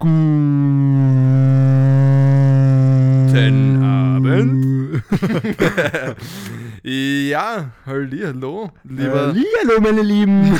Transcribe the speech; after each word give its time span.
Guten 0.00 0.12
Abend. 3.82 5.02
ja, 6.84 7.72
hallo, 7.84 8.70
lieber. 8.84 9.34
Hallo, 9.34 9.80
meine 9.80 10.02
Lieben. 10.02 10.52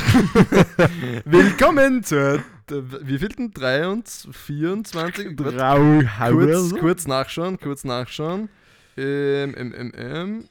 Willkommen 1.23 2.03
zur 2.03 2.43
wievielten? 2.67 3.53
23, 3.53 4.35
24? 4.35 5.37
Trau, 5.37 6.01
Kurz, 6.31 6.75
kurz 6.77 7.07
nachschauen, 7.07 7.57
kurz 7.61 7.85
nachschauen. 7.85 8.49
Ähm, 8.97 9.55
ähm, 9.55 9.73
ähm, 9.73 9.93
ähm. 9.95 10.49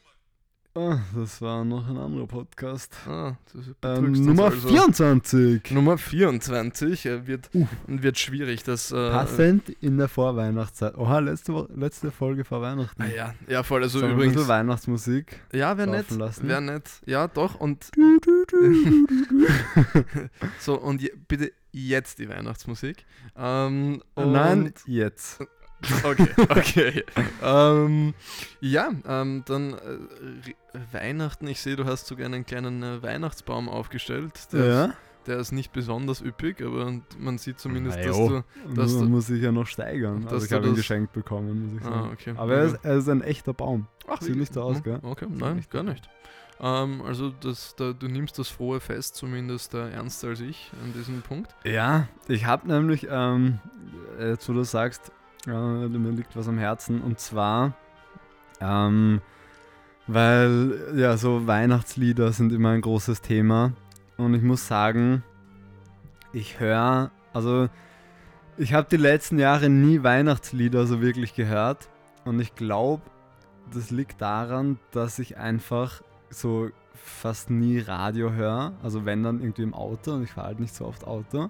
Ah, 0.79 0.99
das 1.13 1.41
war 1.41 1.65
noch 1.65 1.89
ein 1.89 1.97
anderer 1.97 2.25
Podcast. 2.25 2.95
Ah, 3.05 3.35
Ähm, 3.81 4.13
Nummer 4.13 4.45
also. 4.45 4.69
24. 4.69 5.71
Nummer 5.71 5.97
24 5.97 7.05
äh, 7.05 7.27
wird, 7.27 7.49
Uh. 7.53 7.67
wird 7.87 8.17
schwierig, 8.17 8.63
das. 8.63 8.91
Äh, 8.91 8.95
Passend 9.11 9.69
in 9.81 9.97
der 9.97 10.07
Vorweihnachtszeit. 10.07 10.97
Oha, 10.97 11.19
letzte, 11.19 11.67
letzte 11.75 12.11
Folge 12.11 12.45
vor 12.45 12.61
Weihnachten. 12.61 13.01
Ah, 13.01 13.07
ja, 13.07 13.33
ja, 13.49 13.63
voll. 13.63 13.83
Also 13.83 13.99
Sollen 13.99 14.11
ein 14.11 14.17
übrigens. 14.17 14.35
bisschen 14.35 14.47
Weihnachtsmusik. 14.49 15.41
Ja, 15.51 15.77
wäre 15.77 15.89
nett. 15.89 16.05
Wäre 16.17 16.61
nett. 16.61 16.89
Ja, 17.05 17.27
doch. 17.27 17.55
Und 17.59 17.89
so, 20.59 20.79
und 20.79 21.01
je, 21.01 21.11
bitte 21.27 21.51
jetzt 21.71 22.19
die 22.19 22.29
Weihnachtsmusik. 22.29 23.05
Ähm, 23.35 24.01
und 24.15 24.31
Nein, 24.31 24.73
jetzt. 24.85 25.39
Okay, 26.03 26.27
okay. 26.49 27.03
ähm, 27.41 28.13
ja, 28.59 28.89
ähm, 29.07 29.43
dann 29.45 29.73
äh, 29.73 30.93
Weihnachten. 30.93 31.47
Ich 31.47 31.61
sehe, 31.61 31.75
du 31.75 31.85
hast 31.85 32.07
sogar 32.07 32.25
einen 32.25 32.45
kleinen 32.45 32.83
äh, 32.83 33.01
Weihnachtsbaum 33.01 33.69
aufgestellt. 33.69 34.33
Der, 34.51 34.65
Ja. 34.65 34.85
ist, 34.85 34.93
der 35.27 35.37
ist 35.39 35.51
nicht 35.51 35.71
besonders 35.71 36.21
üppig, 36.21 36.61
aber 36.61 36.91
man 37.17 37.37
sieht 37.37 37.59
zumindest, 37.59 37.97
Na 38.01 38.07
dass 38.07 38.17
du. 38.17 38.43
Dass 38.75 38.97
du- 38.97 39.05
muss 39.07 39.29
ich 39.29 39.41
ja 39.41 39.51
noch 39.51 39.67
steigern. 39.67 40.23
dass 40.23 40.33
Also 40.33 40.45
ich 40.47 40.51
habe 40.53 40.65
ihn 40.65 40.71
das- 40.71 40.77
geschenkt 40.79 41.13
bekommen, 41.13 41.73
muss 41.73 41.81
ich 41.81 41.87
Ah, 41.87 41.91
sagen. 42.01 42.09
okay. 42.13 42.33
Aber 42.35 42.53
er 42.55 42.63
ist, 42.65 42.77
er 42.83 42.97
ist 42.97 43.07
ein 43.09 43.21
echter 43.21 43.53
Baum. 43.53 43.87
Ach, 44.07 44.21
sieht 44.21 44.35
nicht 44.35 44.53
so 44.53 44.61
aus, 44.63 44.83
gell? 44.83 44.99
Okay, 45.03 45.27
nein, 45.29 45.63
gar 45.69 45.83
nicht. 45.83 46.09
Ähm, 46.61 47.01
also 47.05 47.29
das, 47.29 47.73
da, 47.77 47.93
du 47.93 48.07
nimmst 48.09 48.37
das 48.37 48.49
frohe 48.49 48.81
Fest 48.81 49.15
zumindest 49.15 49.73
äh, 49.75 49.91
ernster 49.91 50.27
als 50.29 50.41
ich 50.41 50.71
an 50.83 50.91
diesem 50.93 51.21
Punkt. 51.21 51.55
Ja, 51.63 52.09
ich 52.27 52.45
habe 52.45 52.67
nämlich, 52.67 53.07
ähm, 53.09 53.59
jetzt 54.19 54.49
wo 54.49 54.53
du 54.53 54.63
sagst, 54.63 55.11
äh, 55.47 55.87
mir 55.87 56.11
liegt 56.11 56.35
was 56.35 56.47
am 56.47 56.57
Herzen. 56.57 57.01
Und 57.01 57.19
zwar, 57.19 57.73
ähm, 58.59 59.21
weil 60.07 60.93
ja 60.95 61.17
so 61.17 61.47
Weihnachtslieder 61.47 62.31
sind 62.31 62.51
immer 62.51 62.69
ein 62.69 62.81
großes 62.81 63.21
Thema. 63.21 63.73
Und 64.17 64.33
ich 64.33 64.41
muss 64.41 64.67
sagen, 64.67 65.23
ich 66.33 66.59
höre, 66.59 67.11
also 67.33 67.69
ich 68.57 68.73
habe 68.73 68.87
die 68.91 68.97
letzten 68.97 69.39
Jahre 69.39 69.69
nie 69.69 70.03
Weihnachtslieder 70.03 70.85
so 70.85 71.01
wirklich 71.01 71.33
gehört. 71.33 71.89
Und 72.25 72.39
ich 72.39 72.55
glaube, 72.55 73.03
das 73.73 73.91
liegt 73.91 74.21
daran, 74.21 74.77
dass 74.91 75.19
ich 75.19 75.37
einfach 75.37 76.01
so 76.29 76.69
fast 76.93 77.49
nie 77.49 77.79
Radio 77.79 78.33
höre, 78.33 78.73
also 78.83 79.05
wenn 79.05 79.23
dann 79.23 79.39
irgendwie 79.39 79.63
im 79.63 79.73
Auto 79.73 80.11
und 80.11 80.23
ich 80.23 80.31
fahre 80.31 80.47
halt 80.47 80.59
nicht 80.59 80.75
so 80.75 80.85
oft 80.85 81.07
Auto. 81.07 81.49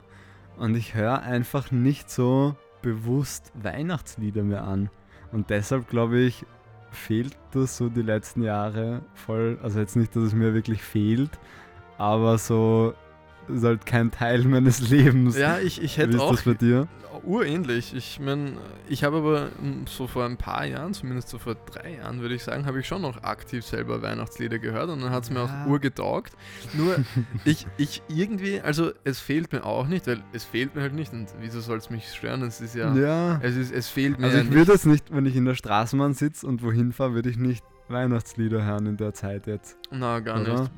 Und 0.58 0.76
ich 0.76 0.94
höre 0.94 1.22
einfach 1.22 1.72
nicht 1.72 2.10
so 2.10 2.56
bewusst 2.82 3.52
Weihnachtslieder 3.56 4.44
mehr 4.44 4.64
an. 4.64 4.90
Und 5.32 5.50
deshalb 5.50 5.90
glaube 5.90 6.20
ich 6.20 6.46
fehlt 6.92 7.38
das 7.52 7.78
so 7.78 7.90
die 7.90 8.02
letzten 8.02 8.42
Jahre 8.42 9.02
voll, 9.14 9.60
also 9.62 9.80
jetzt 9.80 9.96
nicht, 9.96 10.16
dass 10.16 10.24
es 10.24 10.34
mir 10.34 10.54
wirklich 10.54 10.82
fehlt, 10.82 11.32
aber 11.98 12.38
so 12.38 12.94
ist 13.50 13.64
halt 13.64 13.86
kein 13.86 14.11
Teil 14.11 14.44
meines 14.45 14.89
Lebens. 14.89 15.38
Ja, 15.38 15.59
ich, 15.59 15.81
ich 15.81 15.97
Wie 15.97 16.02
hätte 16.02 16.16
ist 16.17 16.19
auch 16.22 16.31
das 16.31 16.44
bei 16.44 16.53
dir? 16.53 16.88
urähnlich. 17.23 17.94
Ich 17.95 18.19
meine, 18.19 18.53
ich 18.88 19.03
habe 19.03 19.17
aber 19.17 19.50
so 19.88 20.08
vor 20.08 20.25
ein 20.25 20.38
paar 20.38 20.66
Jahren, 20.66 20.94
zumindest 20.94 21.30
so 21.30 21.38
vor 21.38 21.55
drei 21.55 21.95
Jahren, 21.97 22.22
würde 22.22 22.36
ich 22.36 22.44
sagen, 22.44 22.66
habe 22.66 22.80
ich 22.80 22.88
schon 22.88 23.02
noch 23.02 23.23
aktiv 23.23 23.66
selber 23.66 24.02
Weihnachtslieder 24.02 24.59
gehört 24.59 24.89
und 24.89 25.02
dann 25.02 25.11
hat 25.11 25.23
es 25.23 25.30
mir 25.30 25.39
Ja. 25.39 25.64
auch 25.65 25.70
urgetaugt. 25.70 26.33
Nur, 26.73 26.95
ich, 27.45 27.67
ich 27.77 28.02
irgendwie, 28.08 28.61
also 28.61 28.92
es 29.04 29.20
fehlt 29.20 29.52
mir 29.52 29.65
auch 29.65 29.88
nicht, 29.88 30.08
weil 30.08 30.23
es 30.33 30.43
fehlt 30.45 30.76
mir 30.76 30.82
halt 30.82 30.93
nicht 30.93 31.11
und 31.14 31.27
wieso 31.42 31.59
soll 31.59 31.77
es 31.77 31.89
mich 31.89 32.08
stören? 32.09 32.42
Es 32.43 32.61
ist 32.61 32.76
ja, 32.76 32.93
ja. 32.95 33.39
Es, 33.42 33.55
ist, 33.55 33.73
es 33.73 33.89
fehlt 33.89 34.20
mir 34.20 34.27
Also 34.27 34.39
ich 34.39 34.52
würde 34.52 34.71
jetzt 34.71 34.86
nicht, 34.86 35.14
wenn 35.14 35.26
ich 35.26 35.36
in 35.36 35.45
der 35.45 35.55
Straßenbahn 35.55 36.14
sitze 36.14 36.48
und 36.48 36.64
wohin 36.64 36.92
fahre, 36.93 37.15
würde 37.15 37.30
ich 37.30 37.38
nicht 37.38 37.64
Weihnachtslieder 37.89 38.64
hören 38.64 38.86
in 38.86 38.98
der 38.98 39.14
Zeit 39.14 39.48
jetzt. 39.48 39.77
Na, 39.92 40.20
gar 40.20 40.39
Oder? 40.42 40.61
nicht. 40.61 40.71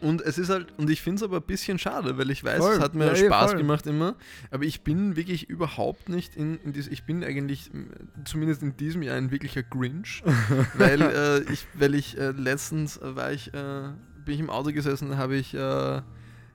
Und 0.00 0.20
es 0.22 0.38
ist 0.38 0.50
halt, 0.50 0.66
und 0.78 0.90
ich 0.90 1.00
finde 1.02 1.16
es 1.16 1.22
aber 1.22 1.36
ein 1.38 1.42
bisschen 1.42 1.78
schade, 1.78 2.18
weil 2.18 2.30
ich 2.30 2.42
weiß, 2.44 2.58
Voll. 2.58 2.74
es 2.74 2.80
hat 2.80 2.94
mir 2.94 3.06
Ja, 3.06 3.12
eh, 3.12 3.26
Spaß 3.26 3.50
voll. 3.52 3.58
gemacht 3.60 3.86
immer, 3.86 4.14
aber 4.50 4.64
ich 4.64 4.82
bin 4.82 5.16
wirklich 5.16 5.48
überhaupt 5.48 6.08
nicht 6.08 6.36
in, 6.36 6.58
in 6.60 6.72
diesem, 6.72 6.92
ich 6.92 7.04
bin 7.04 7.24
eigentlich 7.24 7.70
zumindest 8.24 8.62
in 8.62 8.76
diesem 8.76 9.02
Jahr 9.02 9.16
ein 9.16 9.30
wirklicher 9.30 9.62
Grinch, 9.62 10.22
weil 10.74 11.00
äh, 11.02 11.40
ich, 11.52 11.66
weil 11.74 11.94
ich 11.94 12.18
äh, 12.18 12.30
letztens 12.32 12.98
war 13.02 13.32
ich, 13.32 13.52
äh, 13.54 13.88
bin 14.24 14.34
ich 14.34 14.40
im 14.40 14.50
Auto 14.50 14.72
gesessen, 14.72 15.16
habe 15.16 15.36
ich, 15.36 15.54
äh, 15.54 16.02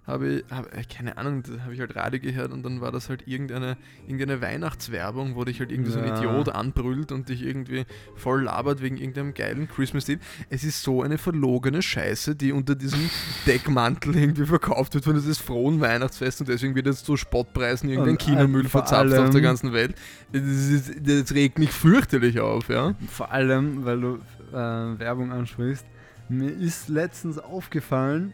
habe 0.08 0.28
ich, 0.30 0.44
hab, 0.50 0.76
äh, 0.76 0.84
keine 0.84 1.18
Ahnung, 1.18 1.44
da 1.44 1.64
habe 1.64 1.74
ich 1.74 1.80
halt 1.80 1.96
Radio 1.96 2.20
gehört 2.20 2.52
und 2.52 2.64
dann 2.64 2.82
war 2.82 2.92
das 2.92 3.08
halt 3.08 3.28
irgendeine, 3.28 3.78
irgendeine 4.08 4.42
Weihnachtswerbung, 4.42 5.36
wo 5.36 5.44
dich 5.46 5.60
halt 5.60 5.72
irgendwie 5.72 5.92
so 5.92 6.00
ein 6.00 6.08
Ja. 6.08 6.18
Idiot 6.18 6.50
anbrüllt 6.50 7.12
und 7.12 7.30
dich 7.30 7.44
irgendwie 7.44 7.86
voll 8.16 8.44
labert 8.44 8.82
wegen 8.82 8.98
irgendeinem 8.98 9.34
geilen 9.34 9.68
Christmas-Lied. 9.68 10.20
Es 10.50 10.64
ist 10.64 10.82
so 10.82 11.04
eine 11.04 11.18
verlogene 11.18 11.82
Scheiße, 11.82 12.36
die 12.36 12.52
unter 12.52 12.76
diesem 12.76 13.10
Deckmantel 13.46 14.16
irgendwie 14.16 14.46
verkauft 14.46 14.96
wird 14.96 15.04
von 15.04 15.14
dieses 15.14 15.38
frohen 15.38 15.80
Weihnachtsfest 15.82 16.42
und 16.42 16.50
deswegen 16.50 16.74
wird 16.74 16.88
jetzt 16.88 17.06
zu 17.06 17.16
Spottpreisen 17.16 17.90
irgendein 17.90 18.18
Kindermüll 18.18 18.66
äh, 18.66 18.70
vor 18.70 18.86
verzapft 18.86 19.18
auf 19.18 19.30
der 19.30 19.42
ganzen 19.42 19.72
Welt. 19.72 19.96
Das, 20.32 20.42
ist, 20.42 20.94
das 21.00 21.34
regt 21.36 21.60
mich 21.60 21.72
fürchterlich 21.72 22.40
auf, 22.40 22.70
ja. 22.70 22.96
Vor 23.08 23.32
allem, 23.32 23.86
weil 23.86 24.02
du 24.02 24.20
äh, 24.52 25.00
Werbung 25.00 25.32
ansprichst, 25.32 25.86
mir 26.30 26.50
ist 26.50 26.90
letztens 26.90 27.38
aufgefallen, 27.38 28.34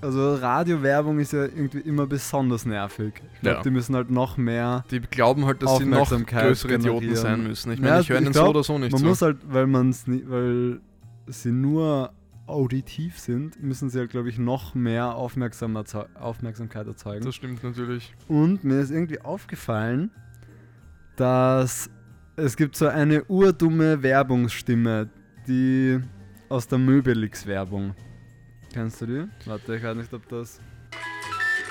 also 0.00 0.34
Radiowerbung 0.34 1.18
ist 1.18 1.32
ja 1.32 1.44
irgendwie 1.44 1.80
immer 1.80 2.06
besonders 2.06 2.64
nervig. 2.66 3.14
Ich 3.34 3.40
glaube, 3.40 3.56
Ja. 3.58 3.62
die 3.62 3.70
müssen 3.70 3.94
halt 3.94 4.10
noch 4.10 4.36
mehr. 4.36 4.84
Die 4.90 5.00
glauben 5.00 5.44
halt, 5.46 5.62
dass 5.62 5.78
sie 5.78 5.84
noch 5.86 6.08
größere 6.26 6.74
Idioten 6.74 7.14
sein 7.16 7.42
müssen. 7.42 7.72
Ich 7.72 7.78
Ja, 7.80 7.84
meine, 7.86 8.00
ich 8.00 8.08
höre 8.10 8.20
ihnen 8.20 8.32
so 8.32 8.46
oder 8.46 8.62
so 8.62 8.78
nicht 8.78 8.92
Man 8.92 9.00
zu. 9.00 9.06
muss 9.06 9.22
halt, 9.22 9.38
weil 9.48 9.66
man 9.66 9.90
es 9.90 10.04
weil 10.06 10.80
sie 11.26 11.52
nur 11.52 12.12
auditiv 12.46 13.18
sind, 13.18 13.62
müssen 13.62 13.90
sie 13.90 13.98
halt, 13.98 14.10
glaube 14.10 14.30
ich, 14.30 14.38
noch 14.38 14.74
mehr 14.74 15.14
Aufmerksam 15.14 15.76
erzeu 15.76 16.04
Aufmerksamkeit 16.18 16.86
erzeugen. 16.86 17.24
das 17.24 17.34
stimmt 17.34 17.62
natürlich. 17.62 18.14
Und 18.26 18.64
mir 18.64 18.80
ist 18.80 18.90
irgendwie 18.90 19.20
aufgefallen, 19.20 20.10
dass 21.16 21.90
es 22.36 22.56
gibt 22.56 22.76
so 22.76 22.86
eine 22.86 23.24
urdumme 23.24 24.02
Werbungsstimme, 24.02 25.08
die 25.46 25.98
aus 26.48 26.68
der 26.68 26.78
Möbelix-Werbung. 26.78 27.94
Kennst 28.72 29.00
du 29.00 29.06
die? 29.06 29.24
Warte, 29.48 29.76
ich 29.76 29.82
weiß 29.82 29.96
nicht, 29.96 30.12
ob 30.12 30.28
das. 30.28 30.60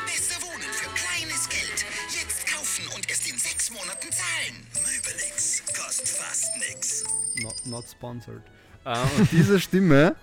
Beste 0.05 0.41
Wohnen 0.41 0.61
für 0.71 0.89
kleines 0.93 1.47
Geld. 1.49 1.85
Jetzt 2.09 2.47
kaufen 2.47 2.85
und 2.95 3.09
erst 3.09 3.29
in 3.29 3.37
sechs 3.37 3.69
Monaten 3.71 4.07
zahlen. 4.11 4.55
Möbelix 4.73 5.63
kostet 5.67 6.07
fast 6.09 6.49
nix. 6.57 7.03
Not, 7.41 7.55
not 7.65 7.85
sponsored. 7.89 8.41
Äh, 8.85 8.97
und 9.19 9.31
diese 9.31 9.59
Stimme, 9.59 10.15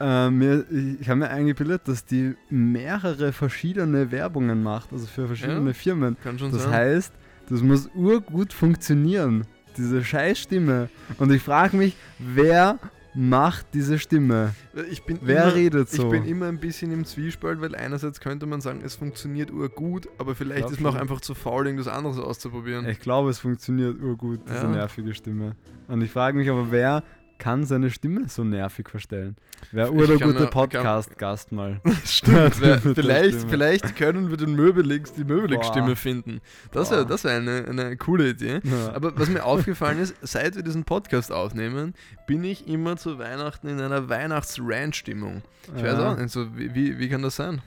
äh, 0.00 0.30
mir, 0.30 0.64
ich, 0.70 1.00
ich 1.02 1.08
habe 1.08 1.20
mir 1.20 1.30
eingebildet, 1.30 1.82
dass 1.86 2.04
die 2.04 2.34
mehrere 2.48 3.32
verschiedene 3.32 4.10
Werbungen 4.10 4.62
macht, 4.62 4.92
also 4.92 5.06
für 5.06 5.26
verschiedene 5.26 5.68
Ja, 5.70 5.74
Firmen. 5.74 6.16
Kann 6.22 6.38
schon 6.38 6.52
Das 6.52 6.62
sein. 6.62 6.72
heißt, 6.72 7.12
das 7.50 7.60
muss 7.60 7.88
urgut 7.94 8.52
funktionieren, 8.54 9.46
diese 9.76 10.02
Scheißstimme. 10.02 10.88
Und 11.18 11.30
ich 11.32 11.42
frage 11.42 11.76
mich, 11.76 11.94
wer 12.18 12.78
macht 13.14 13.66
diese 13.74 13.98
Stimme? 13.98 14.54
ich 14.90 15.04
bin 15.04 15.18
Wer 15.22 15.44
immer, 15.44 15.54
redet 15.54 15.88
so? 15.88 16.04
Ich 16.04 16.10
bin 16.10 16.24
immer 16.24 16.46
ein 16.46 16.58
bisschen 16.58 16.90
im 16.92 17.04
Zwiespalt, 17.04 17.60
weil 17.60 17.74
einerseits 17.74 18.20
könnte 18.20 18.46
man 18.46 18.60
sagen, 18.60 18.80
es 18.84 18.96
funktioniert 18.96 19.50
urgut, 19.50 20.08
aber 20.18 20.34
vielleicht 20.34 20.70
ist 20.70 20.80
man 20.80 20.94
auch 20.94 21.00
einfach 21.00 21.20
zu 21.20 21.34
faul, 21.34 21.66
irgendwas 21.66 21.88
anderes 21.88 22.18
auszuprobieren. 22.18 22.88
Ich 22.88 23.00
glaube, 23.00 23.30
es 23.30 23.38
funktioniert 23.38 24.00
urgut, 24.02 24.40
diese 24.48 24.64
Ja. 24.64 24.68
nervige 24.68 25.14
Stimme. 25.14 25.54
Und 25.88 26.02
ich 26.02 26.10
frage 26.10 26.36
mich 26.36 26.50
aber, 26.50 26.70
wer 26.70 27.02
kann 27.44 27.64
seine 27.66 27.90
Stimme 27.90 28.26
so 28.28 28.42
nervig 28.42 28.88
verstellen? 28.88 29.36
Wer 29.70 29.86
Ich 29.86 29.92
ur 29.92 30.06
der 30.06 30.16
kann 30.18 30.28
gute 30.28 30.40
mir- 30.44 30.44
kann- 30.46 30.50
Podcast-Gast 30.70 31.52
mal. 31.52 31.78
Stimmt, 32.06 32.62
der 32.62 32.78
vielleicht, 32.78 33.50
vielleicht 33.50 33.96
können 33.96 34.30
wir 34.30 34.38
den 34.38 34.54
Möbelix, 34.54 35.12
die 35.12 35.24
Möbelix-Stimme 35.24 35.94
finden. 35.94 36.40
Das 36.72 36.90
wäre 36.90 37.04
das 37.04 37.24
wär 37.24 37.32
eine, 37.36 37.66
eine 37.68 37.96
coole 37.98 38.30
Idee. 38.30 38.60
Ja. 38.64 38.94
Aber 38.94 39.12
was 39.18 39.28
mir 39.28 39.44
aufgefallen 39.44 39.98
ist, 39.98 40.14
seit 40.22 40.56
wir 40.56 40.62
diesen 40.62 40.84
Podcast 40.84 41.30
aufnehmen, 41.32 41.92
bin 42.26 42.42
ich 42.44 42.66
immer 42.66 42.96
zu 42.96 43.18
Weihnachten 43.18 43.68
in 43.68 43.78
einer 43.78 44.08
Weihnachts-Rant-Stimmung. 44.08 45.42
Ich 45.76 45.82
weiß 45.82 45.98
Ja. 45.98 46.12
auch 46.12 46.16
nicht, 46.16 46.30
so, 46.30 46.56
wie, 46.56 46.74
wie, 46.74 46.98
wie 46.98 47.08
kann 47.10 47.20
das 47.20 47.36
sein? 47.36 47.60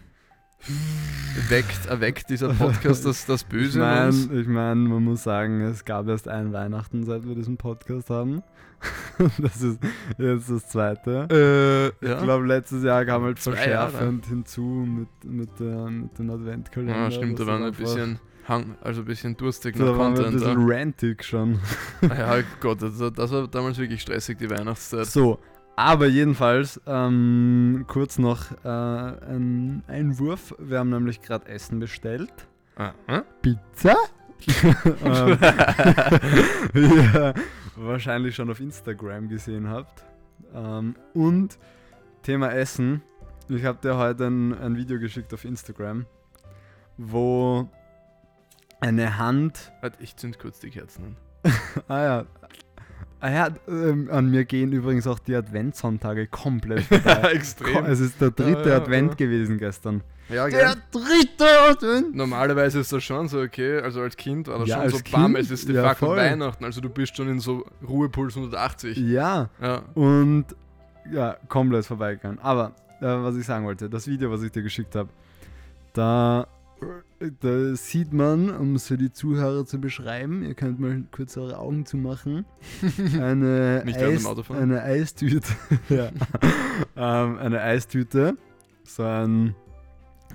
Weckt, 1.49 1.85
erweckt 1.85 2.29
dieser 2.29 2.49
Podcast 2.53 3.05
das, 3.05 3.25
das 3.25 3.43
Ich 3.43 3.47
Böse 3.47 3.79
in 3.79 3.85
meine, 3.85 4.41
ich 4.41 4.47
mein, 4.47 4.83
man 4.83 5.03
muss 5.03 5.23
sagen, 5.23 5.61
es 5.61 5.85
gab 5.85 6.07
erst 6.07 6.27
ein 6.27 6.51
Weihnachten, 6.51 7.05
seit 7.05 7.27
wir 7.27 7.35
diesen 7.35 7.57
Podcast 7.57 8.09
haben. 8.09 8.43
das 9.39 9.61
ist 9.61 9.79
jetzt 10.17 10.49
das 10.51 10.67
zweite. 10.67 11.27
Äh, 12.01 12.05
Ich 12.05 12.11
ja. 12.11 12.21
glaube, 12.21 12.45
letztes 12.45 12.83
Jahr 12.83 13.05
kam 13.05 13.23
halt 13.23 13.39
verschärfend 13.39 14.25
hinzu 14.27 14.61
mit, 14.61 15.07
mit, 15.23 15.59
der, 15.59 15.89
mit 15.89 16.17
den 16.19 16.29
Adventkalender. 16.29 16.95
Ah, 16.95 17.11
stimmt, 17.11 17.39
da 17.39 17.47
waren 17.47 17.61
wir 17.61 17.67
ein 17.67 17.73
bisschen 17.73 18.19
Hang, 18.47 18.75
also 18.81 19.01
ein 19.01 19.05
bisschen 19.05 19.35
durstig 19.35 19.75
nach 19.77 19.85
wir 19.85 19.91
ein 20.05 20.13
Content. 20.15 20.33
bisschen 20.35 20.71
rantig 20.71 21.23
schon. 21.23 21.59
Ja, 22.01 22.37
Gott, 22.61 22.81
das, 22.81 22.97
das 23.13 23.31
war 23.31 23.47
damals 23.47 23.77
wirklich 23.77 24.01
stressig, 24.01 24.37
die 24.37 24.49
Weihnachtszeit. 24.49 25.05
So, 25.05 25.39
aber 25.77 26.07
jedenfalls, 26.07 26.81
ähm, 26.87 27.85
kurz 27.87 28.17
noch 28.17 28.51
äh, 28.65 28.67
ein 28.67 29.83
Einwurf. 29.87 30.55
Wir 30.57 30.79
haben 30.79 30.89
nämlich 30.89 31.21
gerade 31.21 31.47
Essen 31.47 31.79
bestellt. 31.79 32.33
Ah, 32.75 32.93
hm? 33.05 33.21
Pizza? 33.43 33.95
ähm, 35.05 35.37
wie 36.73 36.95
ihr 36.95 37.33
wahrscheinlich 37.75 38.35
schon 38.35 38.49
auf 38.49 38.59
Instagram 38.59 39.29
gesehen 39.29 39.69
habt. 39.69 40.03
Ähm, 40.55 40.95
und 41.13 41.59
Thema 42.23 42.51
Essen. 42.53 43.03
Ich 43.47 43.63
habe 43.63 43.77
dir 43.79 43.97
heute 43.97 44.25
ein, 44.25 44.57
ein 44.57 44.77
Video 44.77 44.99
geschickt 44.99 45.31
auf 45.35 45.45
Instagram, 45.45 46.07
wo 46.97 47.69
eine 48.79 49.19
Hand. 49.19 49.71
Warte, 49.81 50.01
ich 50.01 50.15
zünd 50.15 50.39
kurz 50.39 50.59
die 50.59 50.71
Kerzen 50.71 51.03
an. 51.03 51.17
Ah 51.87 52.03
ja. 52.03 52.25
Ah 53.19 53.31
ja, 53.31 53.47
ähm, 53.67 54.09
an 54.11 54.29
mir 54.29 54.45
gehen 54.45 54.71
übrigens 54.71 55.07
auch 55.07 55.17
die 55.19 55.35
Adventssonntage 55.35 56.27
komplett 56.27 56.81
vorbei. 56.83 57.31
Extrem. 57.33 57.85
Es 57.85 57.99
ist 57.99 58.21
der 58.21 58.31
dritte 58.31 58.69
Ja, 58.69 58.75
ja, 58.75 58.81
Advent 58.81 59.11
ja. 59.11 59.15
gewesen 59.15 59.57
gestern. 59.57 60.01
Ja, 60.29 60.47
Der 60.49 60.75
gell? 60.75 60.75
dritte 60.91 61.45
Advent! 61.69 62.13
Normalerweise 62.15 62.79
ist 62.81 62.91
das 62.91 63.01
schon 63.03 63.27
so, 63.29 63.39
okay, 63.39 63.79
also 63.79 64.01
als 64.01 64.17
Kind 64.17 64.47
war 64.49 64.59
das 64.59 64.69
schon 64.69 64.89
so, 64.89 64.97
bam, 65.11 65.33
Kind, 65.33 65.45
es 65.45 65.51
ist 65.51 65.67
de 65.69 65.75
ja, 65.75 65.95
voll. 65.95 66.17
Weihnachten, 66.17 66.65
also 66.65 66.81
du 66.81 66.89
bist 66.89 67.15
schon 67.15 67.29
in 67.29 67.39
so 67.39 67.65
Ruhepuls 67.87 68.35
180. 68.35 68.97
Ja, 68.97 69.49
Ja. 69.61 69.83
und 69.93 70.45
ja, 71.11 71.37
komplett 71.47 71.85
vorbeigegangen. 71.85 72.39
Aber 72.39 72.73
äh, 72.99 73.05
was 73.05 73.37
ich 73.37 73.45
sagen 73.45 73.65
wollte, 73.65 73.89
das 73.89 74.05
Video, 74.07 74.29
was 74.29 74.43
ich 74.43 74.51
dir 74.51 74.61
geschickt 74.63 74.95
habe, 74.95 75.09
da, 75.93 76.45
da 77.39 77.75
sieht 77.75 78.13
man, 78.13 78.49
um 78.49 78.75
es 78.75 78.87
für 78.87 78.97
die 78.97 79.11
Zuhörer 79.11 79.65
zu 79.65 79.79
beschreiben, 79.79 80.43
ihr 80.43 80.53
könnt 80.53 80.79
mal 80.79 81.03
kurz 81.11 81.37
eure 81.37 81.57
Augen 81.57 81.85
zumachen, 81.85 82.45
eine, 83.19 83.83
Eis, 83.85 84.25
eine 84.49 84.83
Eistüte, 84.83 85.53
ja. 85.89 86.09
ähm, 86.95 87.37
eine 87.37 87.61
Eistüte, 87.61 88.37
so 88.83 89.03
ein 89.03 89.55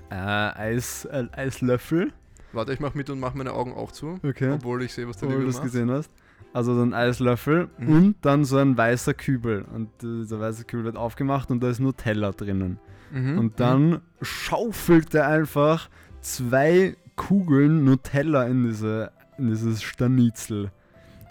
äh, 0.09 0.15
Eis, 0.15 1.05
ein 1.05 1.33
Eislöffel, 1.33 2.11
Warte, 2.53 2.71
ich 2.71 2.79
mach 2.79 2.93
mit 2.93 3.09
und 3.09 3.19
mach 3.19 3.33
meine 3.33 3.53
Augen 3.53 3.73
auch 3.73 3.91
zu, 3.91 4.19
okay. 4.23 4.51
obwohl 4.51 4.83
ich 4.83 4.93
sehe, 4.93 5.07
was 5.07 5.17
der 5.17 5.29
wo 5.29 5.33
du 5.33 5.45
das 5.45 5.61
gesehen 5.61 5.89
hast. 5.89 6.11
Also 6.53 6.75
so 6.75 6.83
ein 6.83 6.93
Eislöffel 6.93 7.69
Mhm. 7.79 7.89
und 7.89 8.15
dann 8.21 8.45
so 8.45 8.57
ein 8.57 8.77
weißer 8.77 9.15
Kübel. 9.15 9.65
Und 9.73 9.87
äh, 10.03 10.19
dieser 10.21 10.39
weiße 10.39 10.65
Kübel 10.65 10.85
wird 10.85 10.95
aufgemacht 10.97 11.49
und 11.49 11.63
da 11.63 11.69
ist 11.69 11.79
Nutella 11.79 12.31
drinnen. 12.31 12.77
Mhm. 13.11 13.39
Und 13.39 13.59
dann 13.59 14.01
schaufelt 14.21 15.15
er 15.15 15.27
einfach 15.27 15.89
zwei 16.23 16.95
Kugeln 17.15 17.83
Nutella 17.85 18.45
in, 18.47 18.65
diese, 18.65 19.11
in 19.37 19.49
dieses 19.49 19.83
Stanitzel. 19.83 20.71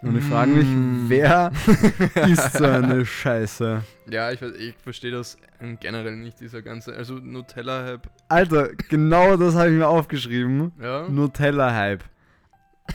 Und 0.03 0.17
ich 0.19 0.25
frage 0.25 0.50
mich, 0.50 0.67
Mm. 0.67 1.05
wer 1.09 1.53
isst 2.29 2.55
so 2.55 2.65
eine 2.65 3.06
Scheiße? 3.06 3.83
Ja, 4.11 4.33
ich, 4.33 4.41
weiß- 4.41 4.55
ich 4.56 4.75
verstehe 4.83 5.12
das 5.12 5.37
generell 5.81 6.17
nicht, 6.17 6.41
dieser 6.41 6.61
ganze, 6.61 6.93
also 6.97 7.15
Nutella-Hype, 7.15 8.09
Alter, 8.29 8.71
genau 8.89 9.37
das 9.37 9.55
habe 9.55 9.71
ich 9.71 9.77
mir 9.77 9.87
aufgeschrieben. 9.87 10.73
ja. 10.81 11.09
Nutella-Hype. 11.09 12.03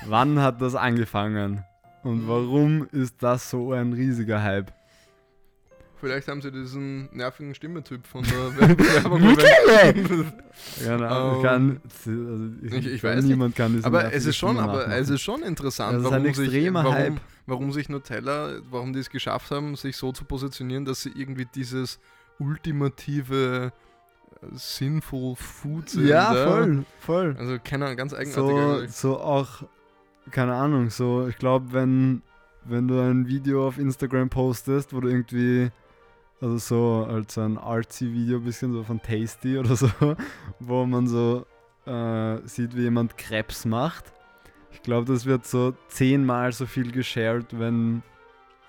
Wann 0.06 0.40
hat 0.42 0.62
das 0.62 0.76
angefangen? 0.76 1.64
Und 2.04 2.28
warum 2.28 2.88
ist 2.92 3.24
das 3.24 3.50
so 3.50 3.72
ein 3.72 3.94
riesiger 3.94 4.44
Hype? 4.44 4.74
Vielleicht 6.00 6.28
haben 6.28 6.42
sie 6.42 6.52
diesen 6.52 7.10
nervigen 7.16 7.56
Stimmetyp 7.56 8.06
von 8.06 8.24
der 8.24 8.58
Werbung 9.04 9.22
Nutella! 9.22 10.32
Keine 10.84 11.08
Ahnung, 11.10 11.36
Ähm, 11.38 11.42
kann, 11.44 11.82
also 11.84 12.50
ich, 12.62 12.74
ich- 12.86 12.94
ich 12.94 13.04
weiß 13.04 13.16
nicht. 13.24 13.30
niemand 13.30 13.56
kann 13.56 13.74
diesen 13.74 13.86
Aber 13.86 14.14
es 14.14 14.26
ist 14.26 14.36
schon, 14.38 14.60
aber 14.60 14.88
es 14.90 15.10
ist 15.10 15.22
schon 15.22 15.42
interessant, 15.44 16.04
warum, 16.04 16.26
ein 16.26 16.34
sich, 16.34 16.74
warum, 16.74 17.18
warum 17.48 17.72
sich 17.72 17.90
Nutella, 17.90 18.60
warum 18.70 18.94
die 18.94 19.00
es 19.00 19.10
geschafft 19.10 19.50
haben, 19.52 19.76
sich 19.76 19.98
so 19.98 20.12
zu 20.12 20.24
positionieren, 20.26 20.86
dass 20.86 21.02
sie 21.02 21.12
irgendwie 21.16 21.48
dieses 21.56 22.00
ultimative 22.40 23.72
äh, 24.42 24.46
Sinful 24.56 25.36
Food 25.36 25.90
sind. 25.90 26.08
Ja, 26.08 26.34
voll, 26.34 26.86
voll. 27.00 27.36
Also 27.40 27.58
keine 27.64 27.96
ganz 27.96 28.14
eigenartig 28.14 28.36
So, 28.36 28.58
eigentlich. 28.58 28.92
so 28.92 29.20
auch, 29.20 29.64
keine 30.32 30.54
Ahnung, 30.54 30.90
so, 30.90 31.28
ich 31.28 31.38
glaube, 31.38 31.72
wenn, 31.72 32.22
wenn 32.66 32.88
du 32.88 33.00
ein 33.00 33.28
Video 33.28 33.68
auf 33.68 33.78
Instagram 33.78 34.30
postest, 34.30 34.94
wo 34.94 35.00
du 35.00 35.08
irgendwie, 35.08 35.70
also 36.42 36.58
so 36.58 37.08
als 37.10 37.38
ein 37.38 37.58
artsy 37.58 38.12
Video, 38.12 38.40
bisschen 38.40 38.74
so 38.74 38.84
von 38.84 39.02
Tasty 39.02 39.58
oder 39.58 39.76
so, 39.76 39.90
wo 40.60 40.86
man 40.86 41.08
so 41.08 41.46
äh, 41.86 42.38
sieht, 42.46 42.76
wie 42.76 42.84
jemand 42.84 43.18
Krebs 43.18 43.66
macht. 43.66 44.06
Ich 44.72 44.82
glaube, 44.84 45.12
das 45.12 45.26
wird 45.26 45.46
so 45.46 45.74
zehnmal 45.88 46.52
so 46.52 46.66
viel 46.66 46.92
geshared, 46.92 47.48
wenn, 47.58 48.04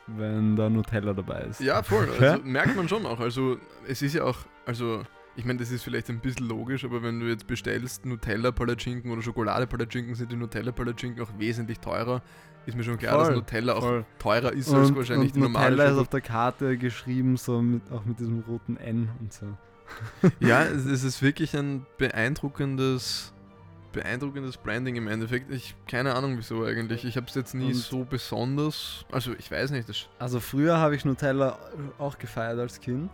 wenn 0.06 0.56
da 0.56 0.70
Nutella 0.70 1.12
dabei 1.12 1.42
ist. 1.42 1.60
Ja, 1.60 1.82
voll. 1.82 2.08
Also 2.18 2.42
merkt 2.44 2.76
man 2.76 2.88
schon 2.88 3.04
auch. 3.04 3.20
Also 3.20 3.58
es 3.86 4.00
ist 4.02 4.14
ja 4.14 4.24
auch, 4.24 4.38
also 4.64 5.02
ich 5.38 5.44
meine, 5.44 5.58
das 5.60 5.70
ist 5.70 5.84
vielleicht 5.84 6.10
ein 6.10 6.18
bisschen 6.18 6.48
logisch, 6.48 6.84
aber 6.84 7.02
wenn 7.02 7.20
du 7.20 7.26
jetzt 7.26 7.46
bestellst 7.46 8.04
Nutella-Palatschinken 8.04 9.10
oder 9.12 9.22
Schokolade-Palatschinken, 9.22 10.14
sind 10.16 10.32
die 10.32 10.36
Nutella-Palatschinken 10.36 11.22
auch 11.22 11.30
wesentlich 11.38 11.78
teurer. 11.78 12.22
Ist 12.66 12.76
mir 12.76 12.82
schon 12.82 12.98
klar, 12.98 13.14
Voll, 13.14 13.26
dass 13.28 13.34
Nutella 13.36 13.74
auch 13.74 13.80
voll. 13.82 14.04
teurer 14.18 14.52
ist 14.52 14.68
als 14.74 14.90
Und, 14.90 14.96
wahrscheinlich 14.96 15.28
und 15.28 15.36
die 15.36 15.40
normale 15.40 15.70
Nutella 15.76 15.90
ist 15.92 15.98
auf 15.98 16.08
der 16.08 16.20
Karte 16.20 16.76
geschrieben, 16.76 17.36
so 17.36 17.62
mit, 17.62 17.82
auch 17.92 18.04
mit 18.04 18.18
diesem 18.18 18.40
roten 18.40 18.76
N 18.76 19.08
und 19.20 19.32
so. 19.32 19.46
Ja, 20.40 20.64
es, 20.64 20.84
es 20.84 21.02
ist 21.04 21.22
wirklich 21.22 21.56
ein 21.56 21.86
beeindruckendes, 21.96 23.32
beeindruckendes 23.92 24.56
Branding 24.58 24.96
im 24.96 25.08
Endeffekt. 25.08 25.50
Ich 25.50 25.74
keine 25.86 26.14
Ahnung 26.14 26.36
wieso 26.36 26.64
eigentlich. 26.64 27.04
Ich 27.04 27.16
habe 27.16 27.26
es 27.26 27.34
jetzt 27.34 27.54
nie 27.54 27.66
Und- 27.68 27.74
so 27.76 28.04
besonders. 28.04 29.06
Also 29.12 29.32
ich 29.38 29.50
weiß 29.50 29.70
nicht. 29.70 30.10
Also 30.18 30.40
früher 30.40 30.78
habe 30.78 30.94
ich 30.94 31.04
Nutella 31.04 31.58
auch 31.98 32.18
gefeiert 32.18 32.58
als 32.58 32.80
Kind. 32.80 33.10